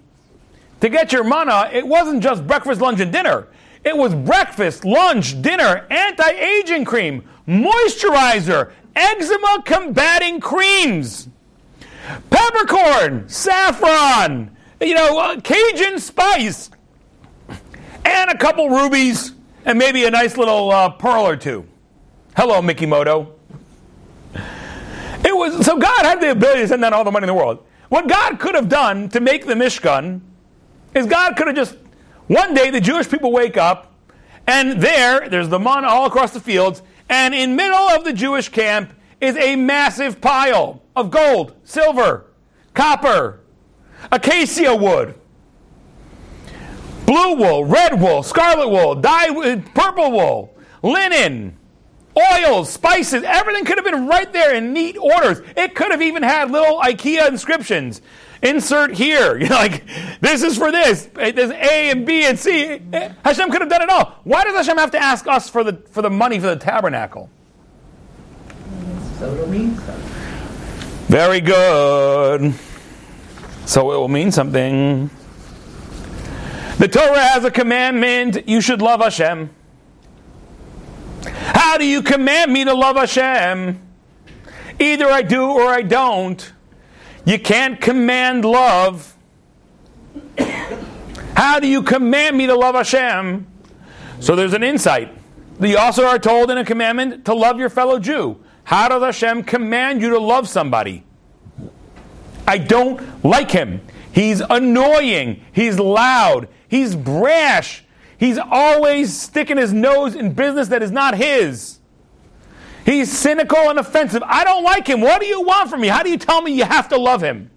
[0.81, 3.47] to get your manna, it wasn't just breakfast, lunch, and dinner.
[3.83, 11.27] It was breakfast, lunch, dinner, anti aging cream, moisturizer, eczema combating creams,
[12.29, 16.69] peppercorn, saffron, you know, uh, Cajun spice,
[18.05, 19.33] and a couple rubies,
[19.65, 21.65] and maybe a nice little uh, pearl or two.
[22.35, 23.31] Hello, Mikimoto.
[25.25, 27.33] It was so God had the ability to send down all the money in the
[27.33, 27.65] world.
[27.89, 30.21] What God could have done to make the Mishkan
[30.93, 31.77] is God could have just
[32.27, 33.93] one day the Jewish people wake up,
[34.47, 38.49] and there there's the man all across the fields, and in middle of the Jewish
[38.49, 42.25] camp is a massive pile of gold, silver,
[42.73, 43.39] copper,
[44.11, 45.15] acacia wood,
[47.05, 51.57] blue wool, red wool, scarlet wool, dye, purple wool, linen,
[52.17, 55.41] oils, spices, everything could have been right there in neat orders.
[55.55, 58.01] It could have even had little IKEA inscriptions.
[58.41, 59.37] Insert here.
[59.39, 59.83] You're like,
[60.19, 61.09] this is for this.
[61.17, 62.79] Eh, there's A and B and C.
[62.91, 64.15] Eh, Hashem could have done it all.
[64.23, 67.29] Why does Hashem have to ask us for the, for the money for the tabernacle?
[69.19, 70.09] So it'll mean something.
[71.07, 72.53] Very good.
[73.65, 75.09] So it will mean something.
[76.77, 79.49] The Torah has a commandment you should love Hashem.
[81.25, 83.79] How do you command me to love Hashem?
[84.79, 86.51] Either I do or I don't.
[87.25, 89.15] You can't command love.
[91.35, 93.47] How do you command me to love Hashem?
[94.19, 95.15] So there's an insight.
[95.59, 98.43] You also are told in a commandment to love your fellow Jew.
[98.63, 101.03] How does Hashem command you to love somebody?
[102.47, 103.81] I don't like him.
[104.11, 105.43] He's annoying.
[105.53, 106.47] He's loud.
[106.73, 107.83] He's brash.
[108.17, 111.77] He's always sticking his nose in business that is not his.
[112.83, 114.23] He's cynical and offensive.
[114.25, 114.99] I don't like him.
[114.99, 115.87] What do you want from me?
[115.87, 117.51] How do you tell me you have to love him?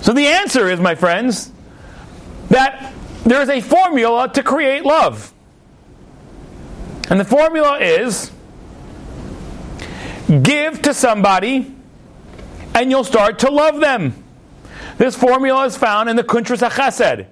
[0.00, 1.52] So the answer is, my friends,
[2.48, 5.34] that there is a formula to create love.
[7.10, 8.30] And the formula is
[10.42, 11.70] give to somebody
[12.74, 14.21] and you'll start to love them.
[15.02, 17.26] This formula is found in the Kuntras HaChesed.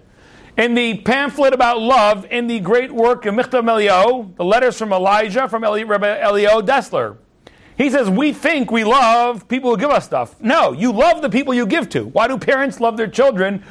[0.56, 4.92] In the pamphlet about love, in the great work of Michtav Elio, the letters from
[4.92, 7.16] Elijah from Eli, Rabbi Elio Dessler.
[7.78, 10.40] He says, We think we love people who give us stuff.
[10.40, 12.06] No, you love the people you give to.
[12.06, 13.62] Why do parents love their children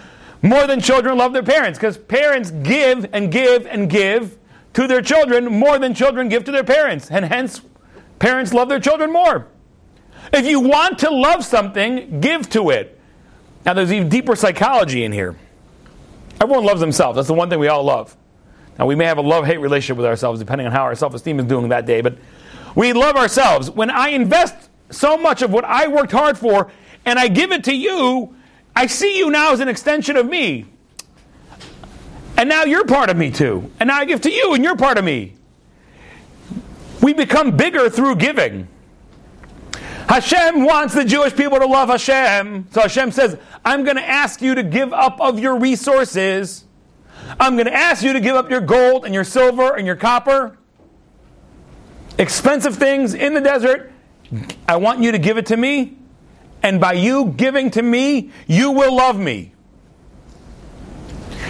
[0.42, 1.78] more than children love their parents?
[1.78, 4.38] Because parents give and give and give
[4.76, 7.12] to their children more than children give to their parents.
[7.12, 7.60] And hence,
[8.18, 9.48] parents love their children more.
[10.32, 12.96] If you want to love something, give to it.
[13.66, 15.36] Now, there's even deeper psychology in here.
[16.42, 17.18] Everyone loves themselves.
[17.18, 18.16] That's the one thing we all love.
[18.78, 21.14] Now, we may have a love hate relationship with ourselves depending on how our self
[21.14, 22.18] esteem is doing that day, but
[22.76, 23.70] we love ourselves.
[23.70, 26.72] When I invest so much of what I worked hard for
[27.06, 28.36] and I give it to you,
[28.76, 30.66] I see you now as an extension of me.
[32.38, 33.70] And now you're part of me too.
[33.82, 35.36] And now I give to you and you're part of me.
[37.02, 38.70] We become bigger through giving.
[40.10, 42.70] Hashem wants the Jewish people to love Hashem.
[42.72, 46.66] So Hashem says, I'm going to ask you to give up of your resources.
[47.40, 49.96] I'm going to ask you to give up your gold and your silver and your
[49.96, 50.58] copper.
[52.18, 53.92] Expensive things in the desert.
[54.68, 55.96] I want you to give it to me.
[56.64, 59.54] And by you giving to me, you will love me.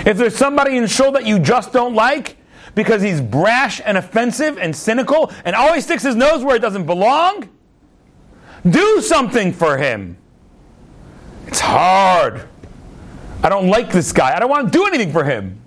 [0.05, 2.35] If there's somebody in Shul that you just don't like
[2.75, 6.87] because he's brash and offensive and cynical and always sticks his nose where it doesn't
[6.87, 7.47] belong,
[8.67, 10.17] do something for him.
[11.47, 12.47] It's hard.
[13.43, 14.35] I don't like this guy.
[14.35, 15.61] I don't want to do anything for him.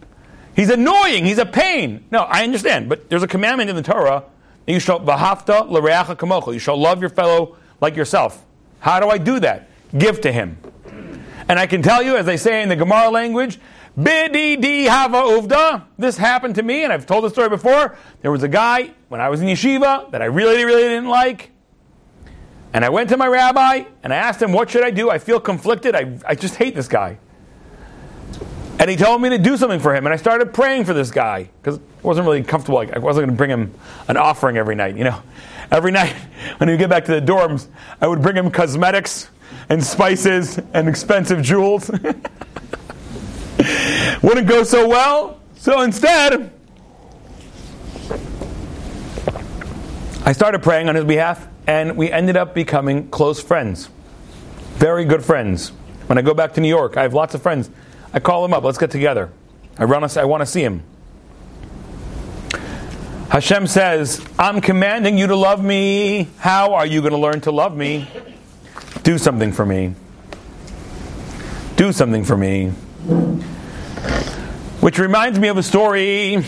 [0.54, 1.24] He's annoying.
[1.24, 2.04] He's a pain.
[2.10, 4.24] No, I understand, but there's a commandment in the Torah.
[4.66, 6.52] that You shall v'hafta l'reacha kamocha.
[6.52, 8.44] You shall love your fellow like yourself.
[8.80, 9.70] How do I do that?
[9.96, 10.58] Give to him.
[11.48, 13.58] And I can tell you, as they say in the Gemara language,
[13.98, 15.84] bidi di hava uvda.
[15.98, 17.96] This happened to me, and I've told the story before.
[18.20, 21.50] There was a guy when I was in yeshiva that I really, really didn't like.
[22.74, 25.10] And I went to my rabbi and I asked him, What should I do?
[25.10, 25.94] I feel conflicted.
[25.94, 27.18] I, I just hate this guy.
[28.78, 30.06] And he told me to do something for him.
[30.06, 32.78] And I started praying for this guy because I wasn't really comfortable.
[32.78, 33.74] I wasn't going to bring him
[34.08, 35.22] an offering every night, you know.
[35.70, 36.12] Every night
[36.56, 37.68] when he would get back to the dorms,
[38.00, 39.28] I would bring him cosmetics
[39.68, 41.90] and spices and expensive jewels.
[44.22, 45.40] Wouldn't go so well.
[45.56, 46.50] So instead,
[50.24, 53.88] I started praying on his behalf and we ended up becoming close friends.
[54.74, 55.70] Very good friends.
[56.06, 57.70] When I go back to New York, I have lots of friends.
[58.12, 59.30] I call them up, let's get together.
[59.78, 60.82] I, run I want to see him.
[63.30, 66.28] Hashem says, I'm commanding you to love me.
[66.38, 68.06] How are you going to learn to love me?
[69.04, 69.94] Do something for me.
[71.76, 72.68] Do something for me.
[74.80, 76.44] Which reminds me of a story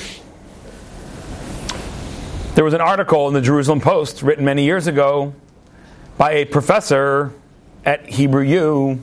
[2.54, 5.34] there was an article in the Jerusalem Post written many years ago
[6.16, 7.32] by a professor
[7.84, 9.02] at Hebrew U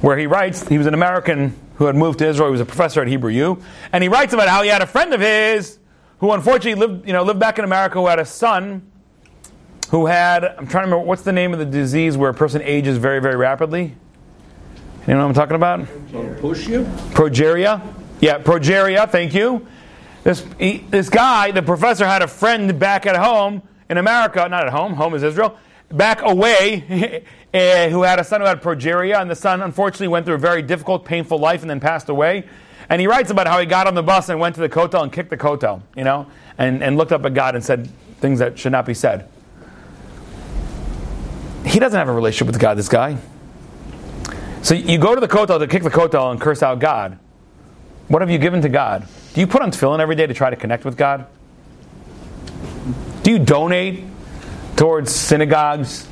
[0.00, 2.66] where he writes, he was an American who had moved to Israel, he was a
[2.66, 5.78] professor at Hebrew U, and he writes about how he had a friend of his
[6.18, 8.90] who unfortunately lived, you know, lived back in America who had a son
[9.90, 12.62] who had, I'm trying to remember, what's the name of the disease where a person
[12.62, 13.94] ages very, very rapidly?
[15.06, 15.80] You know what I'm talking about?
[15.80, 16.84] Progeria?
[17.12, 17.94] Progeria.
[18.20, 19.66] Yeah, progeria, thank you.
[20.22, 24.66] This, he, this guy, the professor, had a friend back at home in America, not
[24.66, 25.56] at home, home is Israel,
[25.90, 30.26] back away, uh, who had a son who had progeria, and the son unfortunately went
[30.26, 32.44] through a very difficult, painful life and then passed away.
[32.88, 35.02] And he writes about how he got on the bus and went to the kotel
[35.02, 36.26] and kicked the kotel, you know,
[36.58, 37.88] and, and looked up at God and said
[38.20, 39.28] things that should not be said.
[41.64, 43.16] He doesn't have a relationship with God, this guy.
[44.62, 47.18] So you go to the kotel to kick the kotel and curse out God.
[48.08, 49.06] What have you given to God?
[49.34, 51.26] Do you put on tefillin every day to try to connect with God?
[53.22, 54.04] Do you donate
[54.76, 56.08] towards synagogues?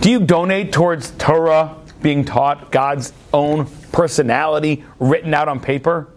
[0.00, 6.08] Do you donate towards Torah being taught, God's own personality written out on paper?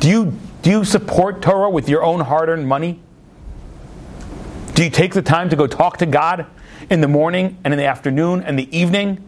[0.00, 3.00] Do you, do you support Torah with your own hard earned money?
[4.74, 6.46] Do you take the time to go talk to God
[6.88, 9.24] in the morning and in the afternoon and the evening?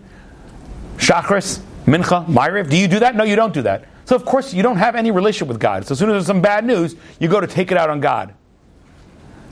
[0.97, 2.71] Shachris, Mincha, Ma'ariv?
[2.71, 3.17] Do you do that?
[3.17, 3.87] No, you don't do that.
[4.13, 5.87] So, of course, you don't have any relationship with God.
[5.87, 8.01] So, as soon as there's some bad news, you go to take it out on
[8.01, 8.35] God.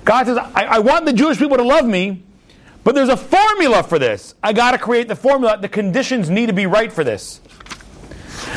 [0.05, 2.25] God says, I, I want the Jewish people to love me,
[2.85, 4.35] but there's a formula for this.
[4.43, 5.57] I got to create the formula.
[5.59, 7.41] The conditions need to be right for this.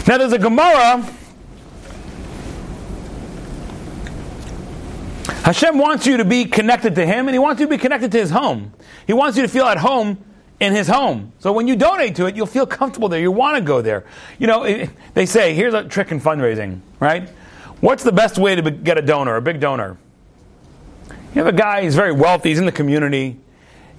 [0.05, 1.09] Now, there's a Gemara.
[5.45, 8.11] Hashem wants you to be connected to Him, and He wants you to be connected
[8.11, 8.73] to His home.
[9.07, 10.21] He wants you to feel at home
[10.63, 11.33] in His home.
[11.39, 13.19] So when you donate to it, you'll feel comfortable there.
[13.19, 14.05] You want to go there.
[14.39, 17.29] You know, they say here's a trick in fundraising, right?
[17.81, 19.97] What's the best way to get a donor, a big donor?
[21.09, 23.39] You have a guy, he's very wealthy, he's in the community,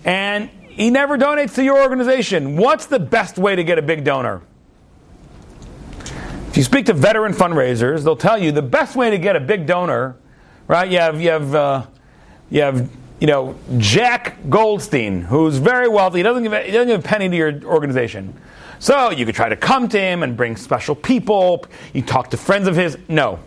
[0.05, 2.57] and he never donates to your organization.
[2.57, 4.40] What's the best way to get a big donor?
[6.48, 9.40] If you speak to veteran fundraisers, they'll tell you the best way to get a
[9.40, 10.16] big donor,
[10.68, 10.88] right?
[10.88, 11.87] You have, you have, uh,
[12.50, 12.88] you have,
[13.25, 16.19] you know, Jack Goldstein, who's very wealthy.
[16.19, 18.39] He doesn't give a, he doesn't give a penny to your organization.
[18.81, 21.65] So you could try to come to him and bring special people.
[21.95, 22.99] You talk to friends of his.
[23.09, 23.39] No.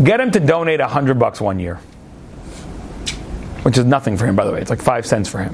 [0.00, 1.80] Get him to donate a hundred bucks one year
[3.62, 4.60] which is nothing for him, by the way.
[4.60, 5.52] It's like five cents for him.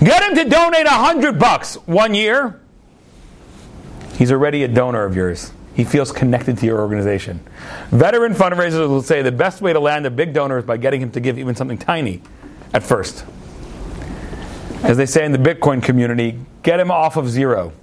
[0.00, 2.58] Get him to donate a hundred bucks one year.
[4.14, 5.52] He's already a donor of yours.
[5.76, 7.38] He feels connected to your organization.
[7.90, 11.02] Veteran fundraisers will say the best way to land a big donor is by getting
[11.02, 12.22] him to give even something tiny
[12.72, 13.26] at first.
[14.82, 17.74] As they say in the Bitcoin community, get him off of zero.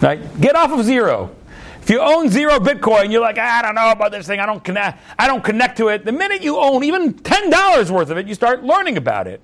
[0.00, 0.40] Right?
[0.40, 1.32] Get off of zero.
[1.80, 4.40] If you own zero Bitcoin, you're like, ah, I don't know about this thing.
[4.40, 5.00] I don't connect.
[5.16, 6.04] I don't connect to it.
[6.04, 9.40] The minute you own even ten dollars worth of it, you start learning about it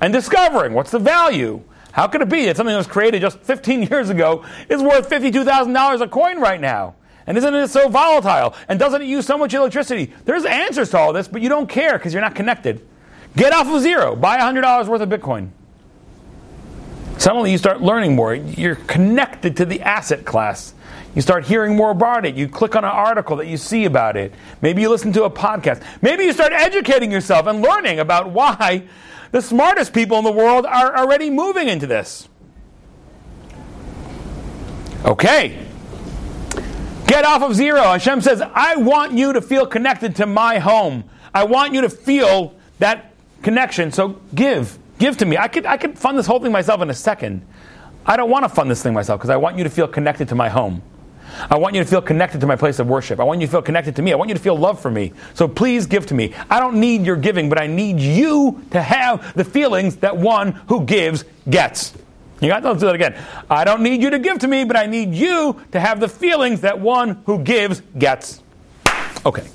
[0.00, 1.62] and discovering what's the value.
[1.92, 5.08] How could it be that something that was created just 15 years ago is worth
[5.08, 6.96] $52,000 a coin right now?
[7.26, 8.54] And isn't it so volatile?
[8.68, 10.12] And doesn't it use so much electricity?
[10.24, 12.84] There's answers to all this, but you don't care because you're not connected.
[13.36, 14.16] Get off of zero.
[14.16, 15.50] Buy $100 worth of Bitcoin.
[17.18, 18.34] Suddenly you start learning more.
[18.34, 20.74] You're connected to the asset class.
[21.14, 22.34] You start hearing more about it.
[22.34, 24.32] You click on an article that you see about it.
[24.60, 25.82] Maybe you listen to a podcast.
[26.00, 28.88] Maybe you start educating yourself and learning about why
[29.32, 32.28] the smartest people in the world are already moving into this.
[35.04, 35.66] Okay.
[37.06, 37.82] Get off of zero.
[37.82, 41.04] Hashem says, I want you to feel connected to my home.
[41.34, 43.90] I want you to feel that connection.
[43.90, 44.78] So give.
[44.98, 45.36] Give to me.
[45.36, 47.44] I could, I could fund this whole thing myself in a second.
[48.06, 50.28] I don't want to fund this thing myself because I want you to feel connected
[50.28, 50.82] to my home.
[51.50, 53.20] I want you to feel connected to my place of worship.
[53.20, 54.12] I want you to feel connected to me.
[54.12, 55.12] I want you to feel love for me.
[55.34, 56.34] So please give to me.
[56.50, 60.52] I don't need your giving, but I need you to have the feelings that one
[60.68, 61.94] who gives gets.
[62.40, 63.16] You got to do that again.
[63.48, 66.08] I don't need you to give to me, but I need you to have the
[66.08, 68.42] feelings that one who gives gets.
[69.24, 69.46] Okay.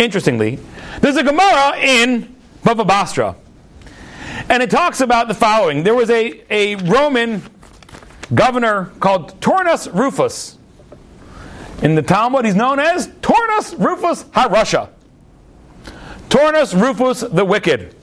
[0.00, 0.58] Interestingly,
[1.00, 3.36] there's a Gemara in Bava Basra.
[4.48, 5.84] And it talks about the following.
[5.84, 7.42] There was a, a Roman
[8.34, 10.57] governor called Turnus Rufus.
[11.82, 14.90] In the Talmud, he's known as Turnus Rufus HaRasha.
[16.28, 17.94] Turnus Rufus the Wicked.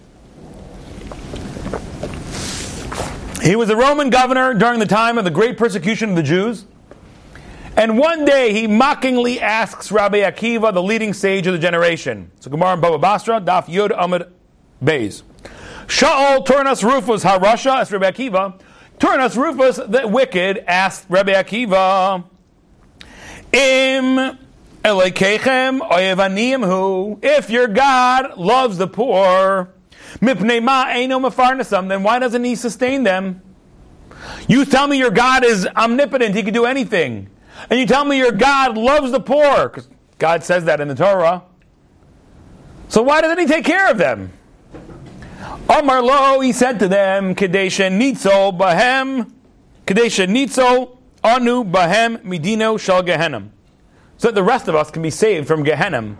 [3.43, 6.65] He was a Roman governor during the time of the great persecution of the Jews.
[7.75, 12.31] And one day he mockingly asks Rabbi Akiva, the leading sage of the generation.
[12.39, 14.31] So Gemara and Baba Basra, Daf Yud Amud
[14.81, 15.23] Beis.
[15.87, 18.59] Shaul Turnus Rufus HaRasha, asked Rabbi Akiva.
[18.99, 22.23] Turnus Rufus the Wicked asked Rabbi Akiva.
[23.55, 24.37] Im
[24.83, 27.17] Elekechem oyevanim hu.
[27.23, 29.69] If your God loves the poor,
[30.19, 30.85] mipnei ma
[31.87, 33.41] then why doesn't He sustain them?
[34.49, 37.29] You tell me your God is omnipotent; He can do anything,
[37.69, 39.87] and you tell me your God loves the poor, because
[40.19, 41.43] God says that in the Torah.
[42.89, 44.33] So why doesn't He take care of them?
[45.69, 49.31] Amar lo, He said to them, Kadesha nitzo bahem,
[49.87, 53.49] Kadesha nitzo Anu Bahem Midino Shal Gehenim.
[54.17, 56.17] So that the rest of us can be saved from Gehenim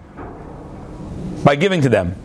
[1.43, 2.15] by giving to them.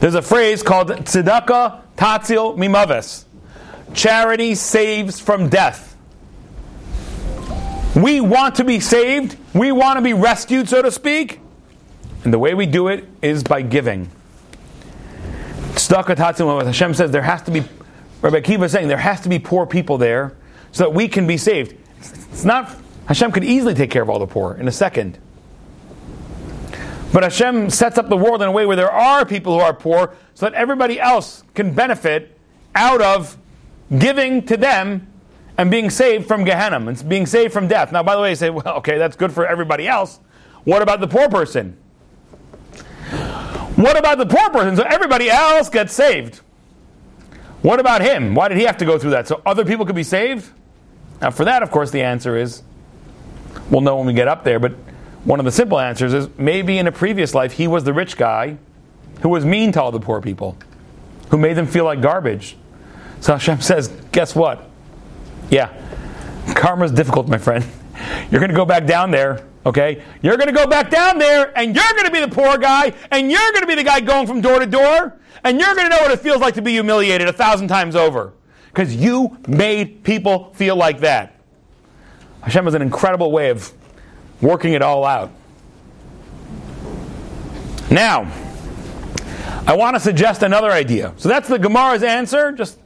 [0.00, 3.24] There's a phrase called Tzedakah Tatzil Mimaves.
[3.92, 5.94] Charity saves from death.
[7.94, 9.36] We want to be saved.
[9.52, 11.38] We want to be rescued, so to speak.
[12.24, 14.10] And the way we do it is by giving.
[15.74, 17.62] Hashem says there has to be,
[18.22, 20.34] Rabbi Akiva is saying there has to be poor people there
[20.70, 21.76] so that we can be saved.
[22.10, 22.74] It's not,
[23.06, 25.18] Hashem could easily take care of all the poor in a second.
[27.12, 29.74] But Hashem sets up the world in a way where there are people who are
[29.74, 32.38] poor so that everybody else can benefit
[32.74, 33.36] out of
[33.98, 35.06] giving to them
[35.58, 37.92] and being saved from Gehenna and being saved from death.
[37.92, 40.20] Now, by the way, you say, well, okay, that's good for everybody else.
[40.64, 41.76] What about the poor person?
[43.76, 44.76] What about the poor person?
[44.76, 46.40] So everybody else gets saved.
[47.60, 48.34] What about him?
[48.34, 49.28] Why did he have to go through that?
[49.28, 50.50] So other people could be saved?
[51.22, 52.62] Now, for that, of course, the answer is
[53.70, 54.72] We'll know when we get up there, but
[55.24, 58.16] one of the simple answers is maybe in a previous life he was the rich
[58.16, 58.58] guy
[59.20, 60.56] who was mean to all the poor people,
[61.30, 62.56] who made them feel like garbage.
[63.20, 64.68] So Hashem says, guess what?
[65.48, 65.72] Yeah,
[66.54, 67.64] karma's difficult, my friend.
[68.30, 70.02] You're going to go back down there, okay?
[70.22, 72.92] You're going to go back down there, and you're going to be the poor guy,
[73.10, 75.88] and you're going to be the guy going from door to door, and you're going
[75.88, 78.32] to know what it feels like to be humiliated a thousand times over.
[78.72, 81.38] Because you made people feel like that.
[82.42, 83.70] Hashem has an incredible way of
[84.40, 85.30] working it all out.
[87.90, 88.32] Now,
[89.66, 91.12] I want to suggest another idea.
[91.18, 92.78] So that's the Gemara's answer, just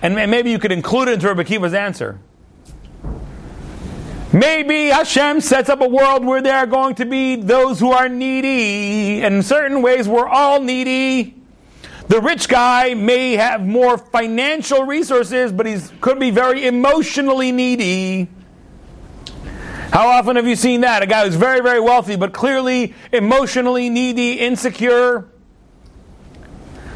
[0.00, 2.18] and maybe you could include it into Rabbi Kiva's answer.
[4.32, 8.08] Maybe Hashem sets up a world where there are going to be those who are
[8.08, 11.41] needy, and in certain ways we're all needy.
[12.08, 18.28] The rich guy may have more financial resources, but he could be very emotionally needy.
[19.92, 21.02] How often have you seen that?
[21.02, 25.28] A guy who's very, very wealthy, but clearly emotionally needy, insecure.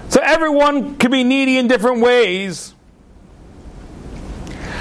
[0.08, 2.74] So everyone can be needy in different ways.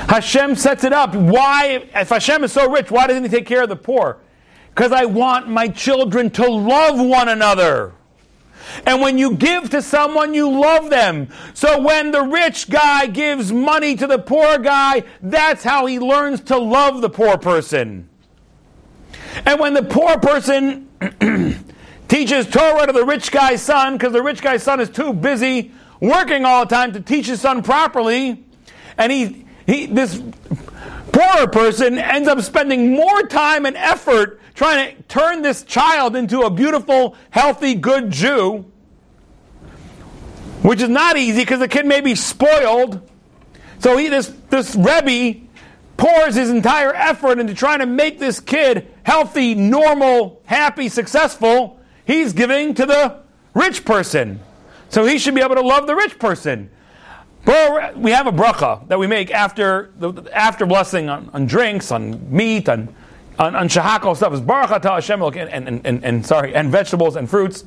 [0.08, 1.16] Hashem sets it up.
[1.16, 4.20] Why, if Hashem is so rich, why doesn't He take care of the poor?
[4.70, 7.94] Because I want my children to love one another.
[8.86, 11.30] And when you give to someone, you love them.
[11.53, 16.41] So when the rich guy gives money to the poor guy, that's how he learns
[16.41, 18.09] to love the poor person.
[19.45, 20.89] And when the poor person
[22.07, 25.72] teaches Torah to the rich guy's son, because the rich guy's son is too busy
[25.99, 28.43] working all the time to teach his son properly,
[28.97, 30.22] and he, he this
[31.11, 36.41] poorer person ends up spending more time and effort trying to turn this child into
[36.41, 38.66] a beautiful, healthy, good Jew,
[40.64, 43.08] which is not easy because the kid may be spoiled.
[43.80, 45.41] So he, this, this Rebbe
[45.97, 51.80] pours his entire effort into trying to make this kid healthy, normal, happy, successful.
[52.06, 53.20] He's giving to the
[53.53, 54.39] rich person.
[54.89, 56.70] So he should be able to love the rich person.
[57.45, 62.36] We have a bracha that we make after the after blessing on, on drinks, on
[62.36, 62.95] meat, on
[63.38, 67.16] on, on shahakal stuff is Baruch Atah Hashem and, and, and, and, sorry, and vegetables
[67.16, 67.66] and fruits.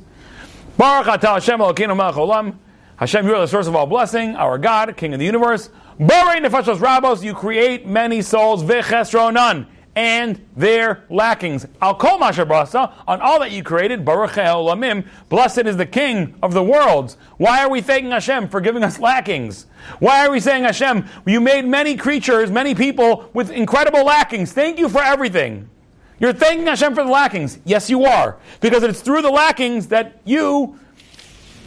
[0.77, 2.57] Baruch Atah Hashem olam.
[2.97, 5.69] Hashem, you are the source of all blessing, our God, King of the universe.
[5.99, 9.67] Borei nefashos rabos, you create many souls, v'chesro none,
[9.99, 11.67] and their lackings.
[11.81, 16.35] Al kol masher brasa, on all that you created, baruch olamim, blessed is the King
[16.41, 17.17] of the worlds.
[17.35, 19.65] Why are we thanking Hashem for giving us lackings?
[19.99, 24.53] Why are we saying Hashem, you made many creatures, many people with incredible lackings.
[24.53, 25.69] Thank you for everything.
[26.17, 27.59] You're thanking Hashem for the lackings.
[27.65, 28.37] Yes, you are.
[28.61, 30.79] Because it's through the lackings that you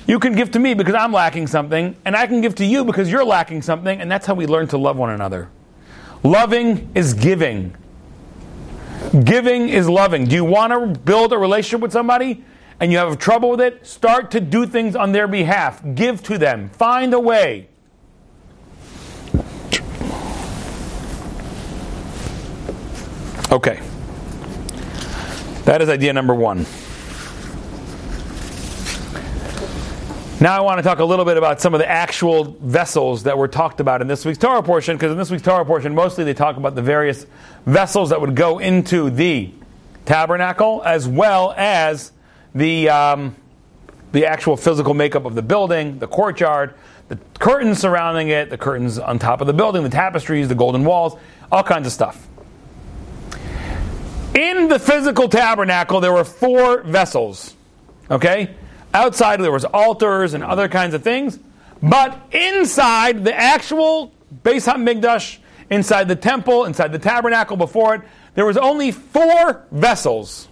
[0.07, 2.87] you can give to me because I'm lacking something, and I can give to you
[2.87, 5.51] because you're lacking something, and that's how we learn to love one another.
[6.25, 7.77] Loving is giving.
[9.13, 10.25] Giving is loving.
[10.25, 12.45] Do you want to build a relationship with somebody
[12.81, 13.87] and you have trouble with it?
[13.87, 15.83] Start to do things on their behalf.
[15.95, 16.71] Give to them.
[16.71, 17.69] Find a way.
[23.51, 23.83] Okay.
[25.67, 26.65] That is idea number one.
[30.43, 33.39] Now I want to talk a little bit about some of the actual vessels that
[33.39, 36.25] were talked about in this week's Torah portion, because in this week's Torah portion, mostly
[36.25, 37.27] they talk about the various
[37.65, 39.53] vessels that would go into the
[40.05, 42.11] tabernacle, as well as
[42.57, 43.37] the um,
[44.11, 46.75] the actual physical makeup of the building, the courtyard,
[47.07, 50.85] the curtains surrounding it, the curtains on top of the building, the tapestries, the golden
[50.85, 51.17] walls,
[51.53, 52.27] all kinds of stuff.
[54.35, 57.55] In the physical tabernacle, there were four vessels.
[58.11, 58.57] Okay?
[58.95, 61.39] Outside, there was altars and other kinds of things.
[61.83, 64.13] But inside the actual
[64.45, 65.39] Beis HaMikdash,
[65.71, 68.03] inside the temple, inside the tabernacle before it,
[68.35, 70.49] there was only four vessels.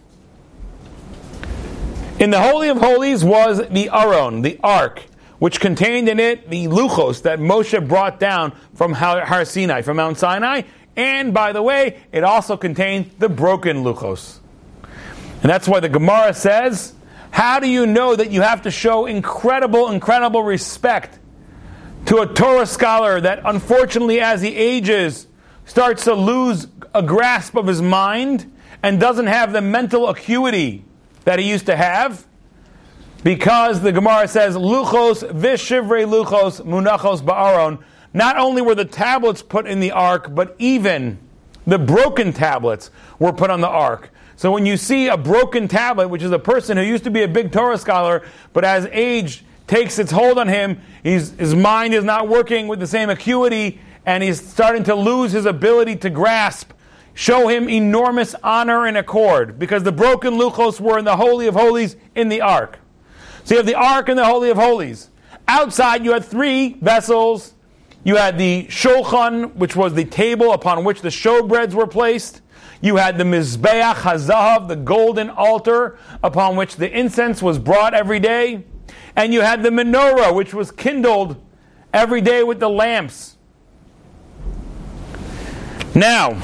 [2.19, 5.05] In the Holy of Holies was the Aron, the Ark,
[5.39, 10.19] which contained in it the Luchos that Moshe brought down from Har Sinai, from Mount
[10.19, 10.63] Sinai,
[10.97, 14.39] and by the way, it also contained the broken luchos.
[14.83, 16.93] And that's why the Gemara says,
[17.31, 21.19] how do you know that you have to show incredible, incredible respect
[22.07, 25.27] to a Torah scholar that unfortunately, as he ages,
[25.65, 28.51] starts to lose a grasp of his mind
[28.83, 30.85] and doesn't have the mental acuity
[31.25, 32.27] that he used to have?
[33.23, 39.67] Because the Gemara says, Luchos vishivre luchos munachos ba'aron not only were the tablets put
[39.67, 41.19] in the ark, but even
[41.67, 44.11] the broken tablets were put on the ark.
[44.41, 47.25] So when you see a broken tablet, which is a person who used to be
[47.25, 48.23] a big Torah scholar,
[48.55, 52.87] but as age takes its hold on him, his mind is not working with the
[52.87, 56.73] same acuity, and he's starting to lose his ability to grasp.
[57.13, 61.55] show him enormous honor and accord because the broken luchos were in the Holy of
[61.55, 62.79] Holies in the ark.
[63.45, 65.11] So you have the ark and the Holy of Holies.
[65.49, 67.53] Outside, you had three vessels.
[68.05, 72.41] You had the shulchan, which was the table upon which the showbreads were placed.
[72.81, 78.21] You had the mizbeach hazahav, the golden altar upon which the incense was brought every
[78.21, 78.65] day.
[79.15, 81.43] And you had the menorah, which was kindled
[81.93, 83.37] every day with the lamps.
[85.95, 86.41] Now,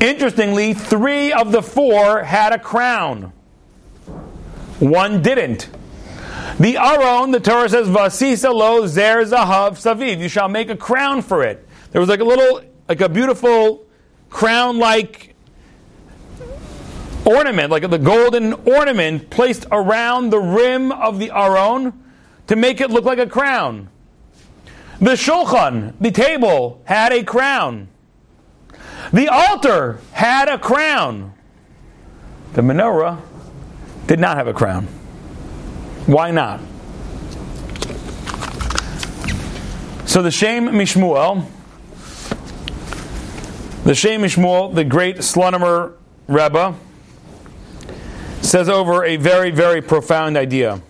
[0.00, 3.32] interestingly, three of the four had a crown.
[4.78, 5.68] One didn't.
[6.58, 10.18] The Aron, the Torah says, Vasisa lo zer zahav saviv.
[10.18, 11.66] You shall make a crown for it.
[11.92, 13.86] There was like a little, like a beautiful
[14.30, 15.34] crown-like
[17.24, 21.92] ornament, like the golden ornament placed around the rim of the Aron
[22.46, 23.88] to make it look like a crown.
[25.00, 27.88] The shulchan, the table, had a crown.
[29.12, 31.32] The altar had a crown.
[32.52, 33.20] The menorah
[34.06, 34.86] did not have a crown.
[36.06, 36.60] Why not?
[40.06, 41.46] So the Shem Mishmuel,
[43.84, 45.94] the Shem Mishmuel, the great Slonimer
[46.28, 46.74] Rebbe,
[48.42, 50.80] says over a very, very profound idea.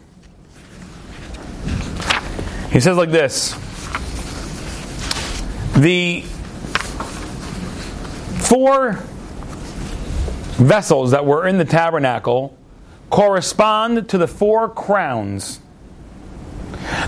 [2.70, 3.55] He says like this
[5.76, 6.22] The
[8.38, 8.93] four
[10.57, 12.57] vessels that were in the tabernacle
[13.09, 15.61] correspond to the four crowns.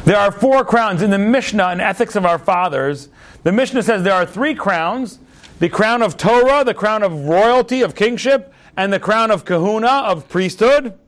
[0.05, 3.09] There are four crowns in the Mishnah in Ethics of Our Fathers.
[3.43, 5.19] The Mishnah says there are three crowns
[5.63, 9.87] the crown of Torah, the crown of royalty, of kingship, and the crown of kahuna,
[9.87, 10.99] of priesthood.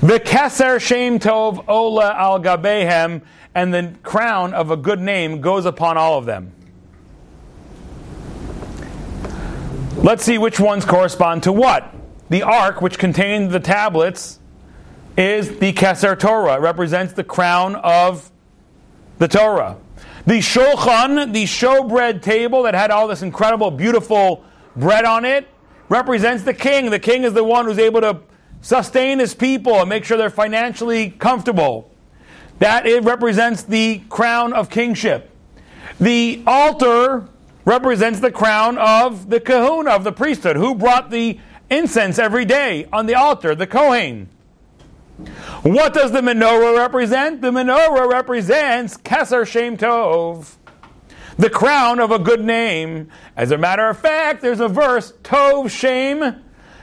[0.00, 3.20] The Keser Shem Tov Ola Al Gabehem,
[3.54, 6.52] and the crown of a good name goes upon all of them.
[9.96, 11.94] Let's see which ones correspond to what.
[12.30, 14.40] The ark, which contained the tablets,
[15.18, 16.54] is the Keser Torah.
[16.54, 18.32] It represents the crown of
[19.18, 19.76] the Torah.
[20.26, 25.46] The Shulchan, the showbread table that had all this incredible, beautiful bread on it,
[25.88, 26.90] represents the king.
[26.90, 28.20] The king is the one who's able to
[28.60, 31.92] sustain his people and make sure they're financially comfortable.
[32.58, 35.30] That it represents the crown of kingship.
[36.00, 37.28] The altar
[37.64, 41.38] represents the crown of the kahuna, of the priesthood, who brought the
[41.70, 44.28] incense every day on the altar, the Kohen.
[45.62, 47.40] What does the menorah represent?
[47.40, 50.56] The menorah represents Keser Shem Tov,
[51.38, 53.08] the crown of a good name.
[53.36, 56.42] As a matter of fact, there's a verse, Tov Shem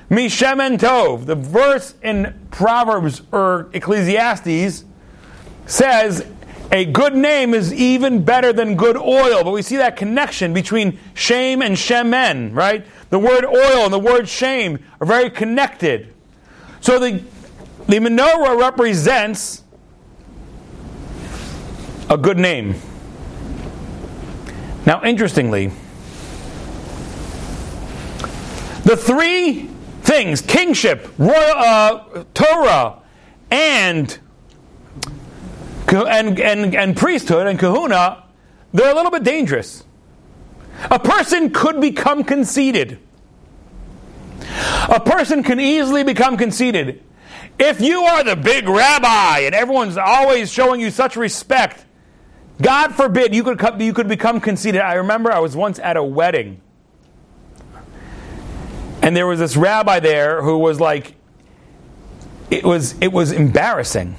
[0.10, 1.26] Mishem Tov.
[1.26, 4.86] The verse in Proverbs or Ecclesiastes
[5.66, 6.26] says
[6.72, 9.44] a good name is even better than good oil.
[9.44, 12.86] But we see that connection between shem and shemen, right?
[13.12, 16.14] The word oil and the word shem are very connected.
[16.82, 17.24] So the,
[17.88, 19.64] the menorah represents
[22.10, 22.76] a good name.
[24.86, 25.68] Now, interestingly,
[28.84, 29.70] the three
[30.02, 33.00] things kingship, royal, uh, Torah,
[33.50, 34.20] and
[35.88, 38.24] and, and, and priesthood and kahuna,
[38.74, 39.84] they're a little bit dangerous.
[40.90, 43.00] A person could become conceited.
[44.90, 47.04] A person can easily become conceited.
[47.66, 51.86] If you are the big rabbi and everyone's always showing you such respect,
[52.62, 54.82] God forbid you could, you could become conceited.
[54.82, 56.60] I remember I was once at a wedding,
[59.02, 61.16] and there was this rabbi there who was like,
[62.52, 64.18] it was, it was embarrassing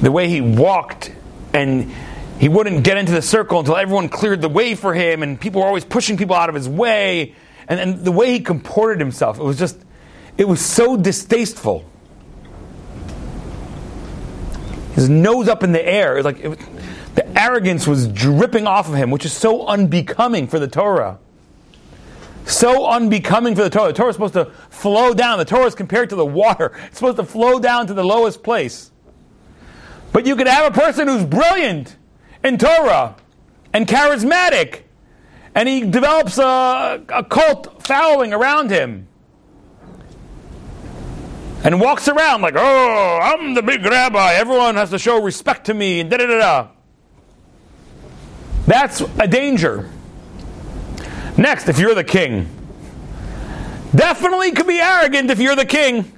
[0.00, 1.12] the way he walked
[1.52, 1.92] and
[2.38, 5.60] he wouldn't get into the circle until everyone cleared the way for him and people
[5.60, 7.34] were always pushing people out of his way
[7.66, 9.85] and, and the way he comported himself it was just
[10.38, 11.84] it was so distasteful.
[14.94, 16.58] His nose up in the air it like it,
[17.14, 21.18] the arrogance was dripping off of him which is so unbecoming for the torah.
[22.46, 23.88] So unbecoming for the torah.
[23.88, 25.38] The torah is supposed to flow down.
[25.38, 26.72] The torah is compared to the water.
[26.86, 28.92] It's supposed to flow down to the lowest place.
[30.12, 31.96] But you could have a person who's brilliant
[32.42, 33.16] in Torah
[33.72, 34.82] and charismatic,
[35.54, 39.08] and he develops a, a cult following around him.
[41.64, 44.34] And walks around like, oh, I'm the big rabbi.
[44.34, 46.68] Everyone has to show respect to me, and da da da da.
[48.66, 49.90] That's a danger.
[51.36, 52.48] Next, if you're the king,
[53.94, 56.12] definitely could be arrogant if you're the king.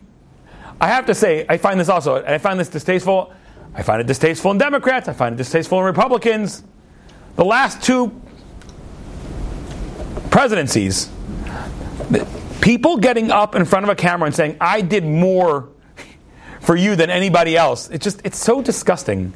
[0.80, 3.32] I have to say, I find this also, I find this distasteful.
[3.74, 5.08] I find it distasteful in Democrats.
[5.08, 6.62] I find it distasteful in Republicans.
[7.36, 8.20] The last two
[10.30, 11.10] presidencies,
[12.60, 15.68] people getting up in front of a camera and saying, I did more
[16.60, 17.88] for you than anybody else.
[17.90, 19.32] It's just, it's so disgusting.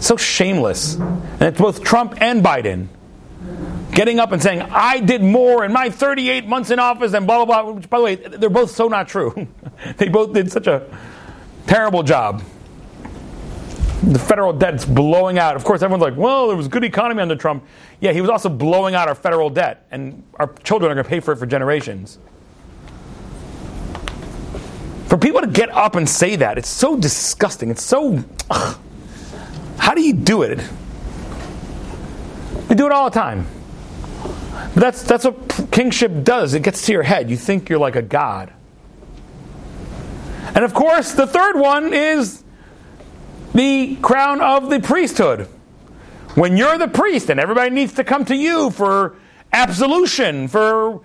[0.00, 0.96] So shameless.
[0.96, 2.88] And it's both Trump and Biden
[3.92, 7.44] getting up and saying, I did more in my 38 months in office and blah,
[7.44, 7.72] blah, blah.
[7.72, 9.46] Which, by the way, they're both so not true.
[9.98, 10.86] they both did such a
[11.66, 12.42] terrible job.
[14.02, 15.54] The federal debt's blowing out.
[15.54, 17.64] Of course, everyone's like, well, there was good economy under Trump.
[18.00, 21.08] Yeah, he was also blowing out our federal debt, and our children are going to
[21.08, 22.18] pay for it for generations.
[25.06, 27.70] For people to get up and say that, it's so disgusting.
[27.70, 28.24] It's so.
[28.50, 28.78] Ugh.
[29.78, 30.58] How do you do it?
[32.68, 33.46] We do it all the time.
[34.74, 36.54] But that's, that's what kingship does.
[36.54, 37.30] It gets to your head.
[37.30, 38.52] You think you're like a god.
[40.54, 42.42] And of course, the third one is
[43.54, 45.48] the crown of the priesthood.
[46.34, 49.16] When you're the priest and everybody needs to come to you for
[49.52, 51.02] absolution, for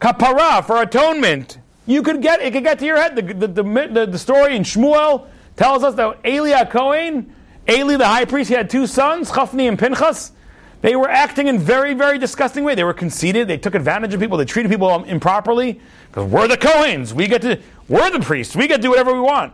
[0.00, 3.16] kapara, for atonement, you could get it could get to your head.
[3.16, 5.26] The, the, the, the story in Shmuel
[5.56, 7.34] tells us that Eli Cohen,
[7.68, 10.32] Eli the high priest, he had two sons, Chafni and Pinchas.
[10.80, 12.74] They were acting in very, very disgusting way.
[12.74, 13.48] They were conceited.
[13.48, 14.38] They took advantage of people.
[14.38, 15.78] They treated people improperly.
[16.08, 17.12] Because we're the Cohens.
[17.12, 18.56] We get to, we're the priests.
[18.56, 19.52] We get to do whatever we want.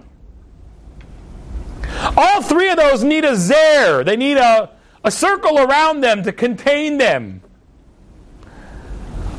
[2.17, 4.05] All three of those need a zer.
[4.05, 4.71] They need a,
[5.05, 7.43] a circle around them to contain them.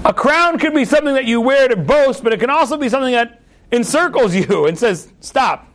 [0.06, 2.88] A crown could be something that you wear to boast, but it can also be
[2.88, 3.42] something that
[3.72, 5.68] encircles you and says, stop.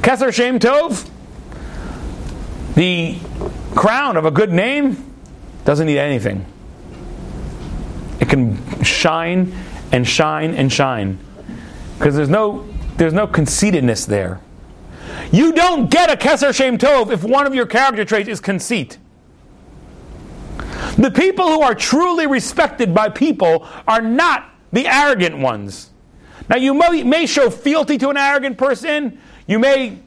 [0.00, 1.08] Keser Shem Tov,
[2.74, 3.18] the
[3.74, 5.12] crown of a good name,
[5.64, 6.44] doesn't need anything.
[8.20, 9.54] It can shine
[9.92, 11.18] and shine and shine.
[11.98, 12.66] Because there's no,
[12.96, 14.40] there's no conceitedness there.
[15.32, 18.98] You don't get a Keser Shem Tov if one of your character traits is conceit.
[20.96, 25.90] The people who are truly respected by people are not the arrogant ones.
[26.48, 29.18] Now, you may, show fealty to an arrogant person.
[29.46, 29.98] You may,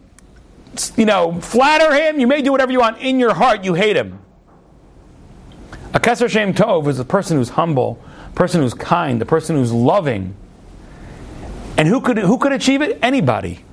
[0.95, 2.19] you know, flatter him.
[2.19, 2.99] You may do whatever you want.
[2.99, 4.19] In your heart, you hate him.
[5.93, 9.55] A Keser Shem Tov is a person who's humble, a person who's kind, a person
[9.55, 10.35] who's loving.
[11.77, 12.99] And who could, who could achieve it?
[13.01, 13.63] Anybody.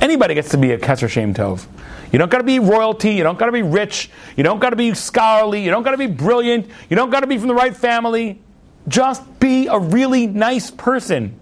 [0.00, 1.66] Anybody gets to be a Keser Shem Tov.
[2.12, 3.14] You don't got to be royalty.
[3.14, 4.10] You don't got to be rich.
[4.36, 5.62] You don't got to be scholarly.
[5.64, 6.68] You don't got to be brilliant.
[6.88, 8.40] You don't got to be from the right family.
[8.88, 11.38] Just be a really nice person.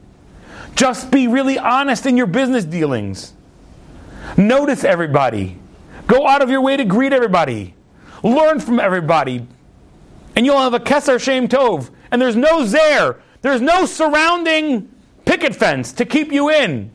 [0.75, 3.33] Just be really honest in your business dealings.
[4.37, 5.59] Notice everybody.
[6.07, 7.75] Go out of your way to greet everybody.
[8.23, 9.47] Learn from everybody.
[10.35, 11.91] And you'll have a Keser Shem Tov.
[12.11, 13.21] And there's no Zer.
[13.43, 14.91] There's no surrounding
[15.25, 16.91] picket fence to keep you in.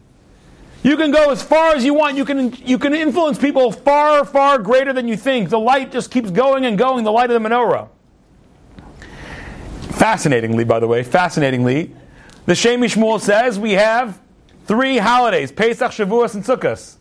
[0.81, 2.15] You can go as far as you want.
[2.15, 5.49] You can, you can influence people far, far greater than you think.
[5.49, 7.89] The light just keeps going and going, the light of the menorah.
[9.91, 11.93] Fascinatingly, by the way, fascinatingly,
[12.45, 14.21] the Shem MiShmuel says we have
[14.65, 16.95] three holidays Pesach, Shavuos, and Sukkot.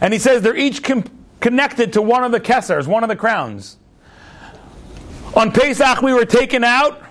[0.00, 1.04] And he says they're each com-
[1.40, 3.76] connected to one of the Kesers, one of the crowns.
[5.34, 7.02] On Pesach, we were taken out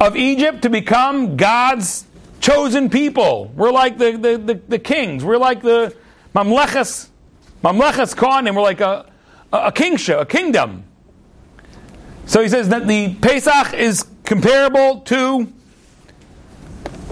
[0.00, 2.06] of Egypt to become God's
[2.42, 3.50] chosen people.
[3.56, 5.24] We're like the, the, the, the kings.
[5.24, 5.96] We're like the
[6.34, 7.08] Mamleches,
[7.64, 9.06] Mamleches Khan, and we're like a,
[9.52, 10.84] a, a kingship, a kingdom.
[12.26, 15.52] So he says that the Pesach is comparable to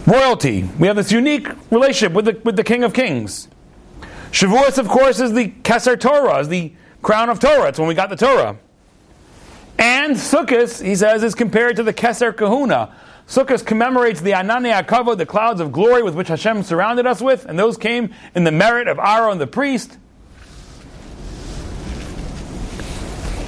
[0.06, 0.68] royalty.
[0.78, 3.48] We have this unique relationship with the, with the King of Kings.
[4.32, 6.72] Shavuos, of course, is the Keser Torah, is the
[7.02, 7.68] crown of Torah.
[7.68, 8.58] It's when we got the Torah.
[9.78, 12.94] And Sukkot, he says, is compared to the Keser Kahuna.
[13.30, 17.46] Sukkot commemorates the Anani Akavod, the clouds of glory with which Hashem surrounded us with,
[17.46, 19.96] and those came in the merit of Aaron the priest.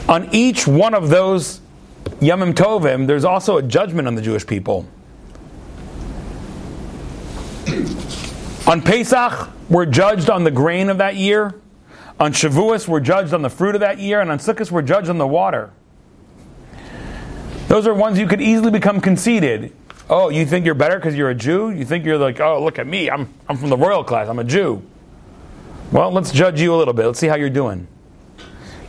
[0.09, 1.61] On each one of those
[2.21, 4.87] Yamim Tovim, there's also a judgment on the Jewish people.
[8.69, 11.61] On Pesach, we're judged on the grain of that year.
[12.21, 14.21] On Shavuos, we're judged on the fruit of that year.
[14.21, 15.73] And on Sukkot, we're judged on the water.
[17.73, 19.73] Those are ones you could easily become conceited.
[20.11, 21.71] Oh, you think you're better because you're a Jew?
[21.71, 23.09] You think you're like, oh, look at me.
[23.09, 24.29] I'm, I'm from the royal class.
[24.29, 24.83] I'm a Jew.
[25.91, 27.07] Well, let's judge you a little bit.
[27.07, 27.87] Let's see how you're doing.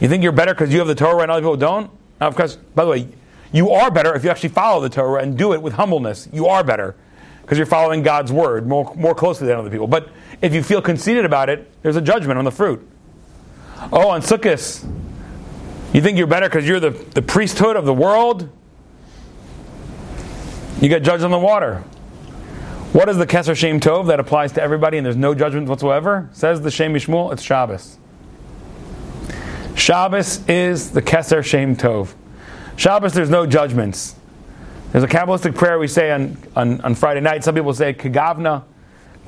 [0.01, 1.91] You think you're better because you have the Torah and other people don't?
[2.19, 3.07] Now, of course, by the way,
[3.53, 6.27] you are better if you actually follow the Torah and do it with humbleness.
[6.33, 6.97] You are better
[7.41, 9.87] because you're following God's word more, more closely than other people.
[9.87, 10.09] But
[10.41, 12.85] if you feel conceited about it, there's a judgment on the fruit.
[13.93, 14.85] Oh, on Sukkot,
[15.93, 18.49] you think you're better because you're the, the priesthood of the world?
[20.83, 21.77] You get judged on the water.
[22.91, 26.27] What is the Keser Shem Tov that applies to everybody and there's no judgment whatsoever?
[26.33, 27.97] Says the Shem MiShmuel, it's Shabbos.
[29.75, 32.13] Shabbos is the Keser Shem Tov.
[32.75, 34.15] Shabbos, there's no judgments.
[34.91, 37.45] There's a Kabbalistic prayer we say on, on, on Friday night.
[37.45, 38.65] Some people say Kagavna.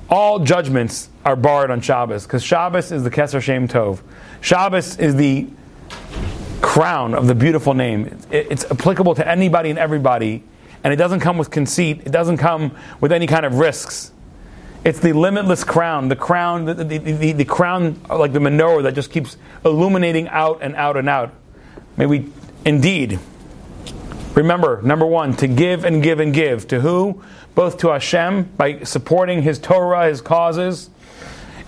[0.10, 4.02] All judgments are barred on Shabbos because Shabbos is the Keser Shem Tov.
[4.42, 5.48] Shabbos is the
[6.62, 8.08] crown of the beautiful name.
[8.30, 10.44] It, it's applicable to anybody and everybody,
[10.86, 12.04] and it doesn't come with conceit.
[12.06, 14.12] It doesn't come with any kind of risks.
[14.84, 18.94] It's the limitless crown, the crown, the, the, the, the crown like the menorah that
[18.94, 21.34] just keeps illuminating out and out and out.
[21.98, 22.32] May we
[22.66, 23.18] indeed
[24.36, 26.68] remember, number one, to give and give and give.
[26.68, 27.24] To who?
[27.56, 30.92] Both to Hashem by supporting His Torah, His causes,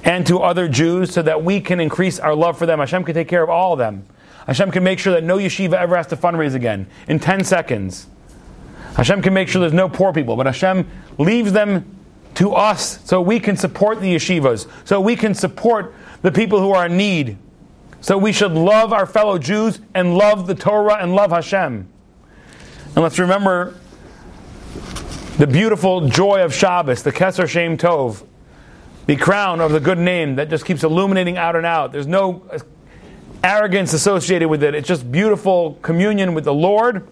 [0.04, 2.78] and to other Jews so that we can increase our love for them.
[2.78, 4.06] Hashem can take care of all of them.
[4.46, 8.06] Hashem can make sure that no yeshiva ever has to fundraise again in 10 seconds.
[8.98, 10.90] Hashem can make sure there's no poor people, but Hashem
[11.20, 11.98] leaves them
[12.34, 15.94] to us so we can support the yeshivas, so we can support
[16.24, 17.38] the people who are in need.
[18.02, 21.88] So we should love our fellow Jews and love the Torah and love Hashem.
[22.88, 23.76] And let's remember
[25.38, 28.26] the beautiful joy of Shabbos, the Keser Shem Tov,
[29.06, 31.92] the crown of the good name that just keeps illuminating out and out.
[31.92, 32.50] There's no
[33.44, 34.74] arrogance associated with it.
[34.74, 37.08] It's just beautiful communion with the Lord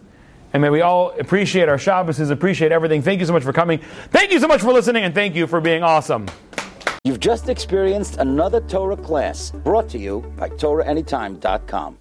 [0.56, 3.02] and may we all appreciate our Shabbos, appreciate everything.
[3.02, 3.82] Thank you so much for coming.
[4.12, 6.28] Thank you so much for listening, and thank you for being awesome.
[7.04, 11.94] You've just experienced another Torah class brought to you by TorahAnytime.com.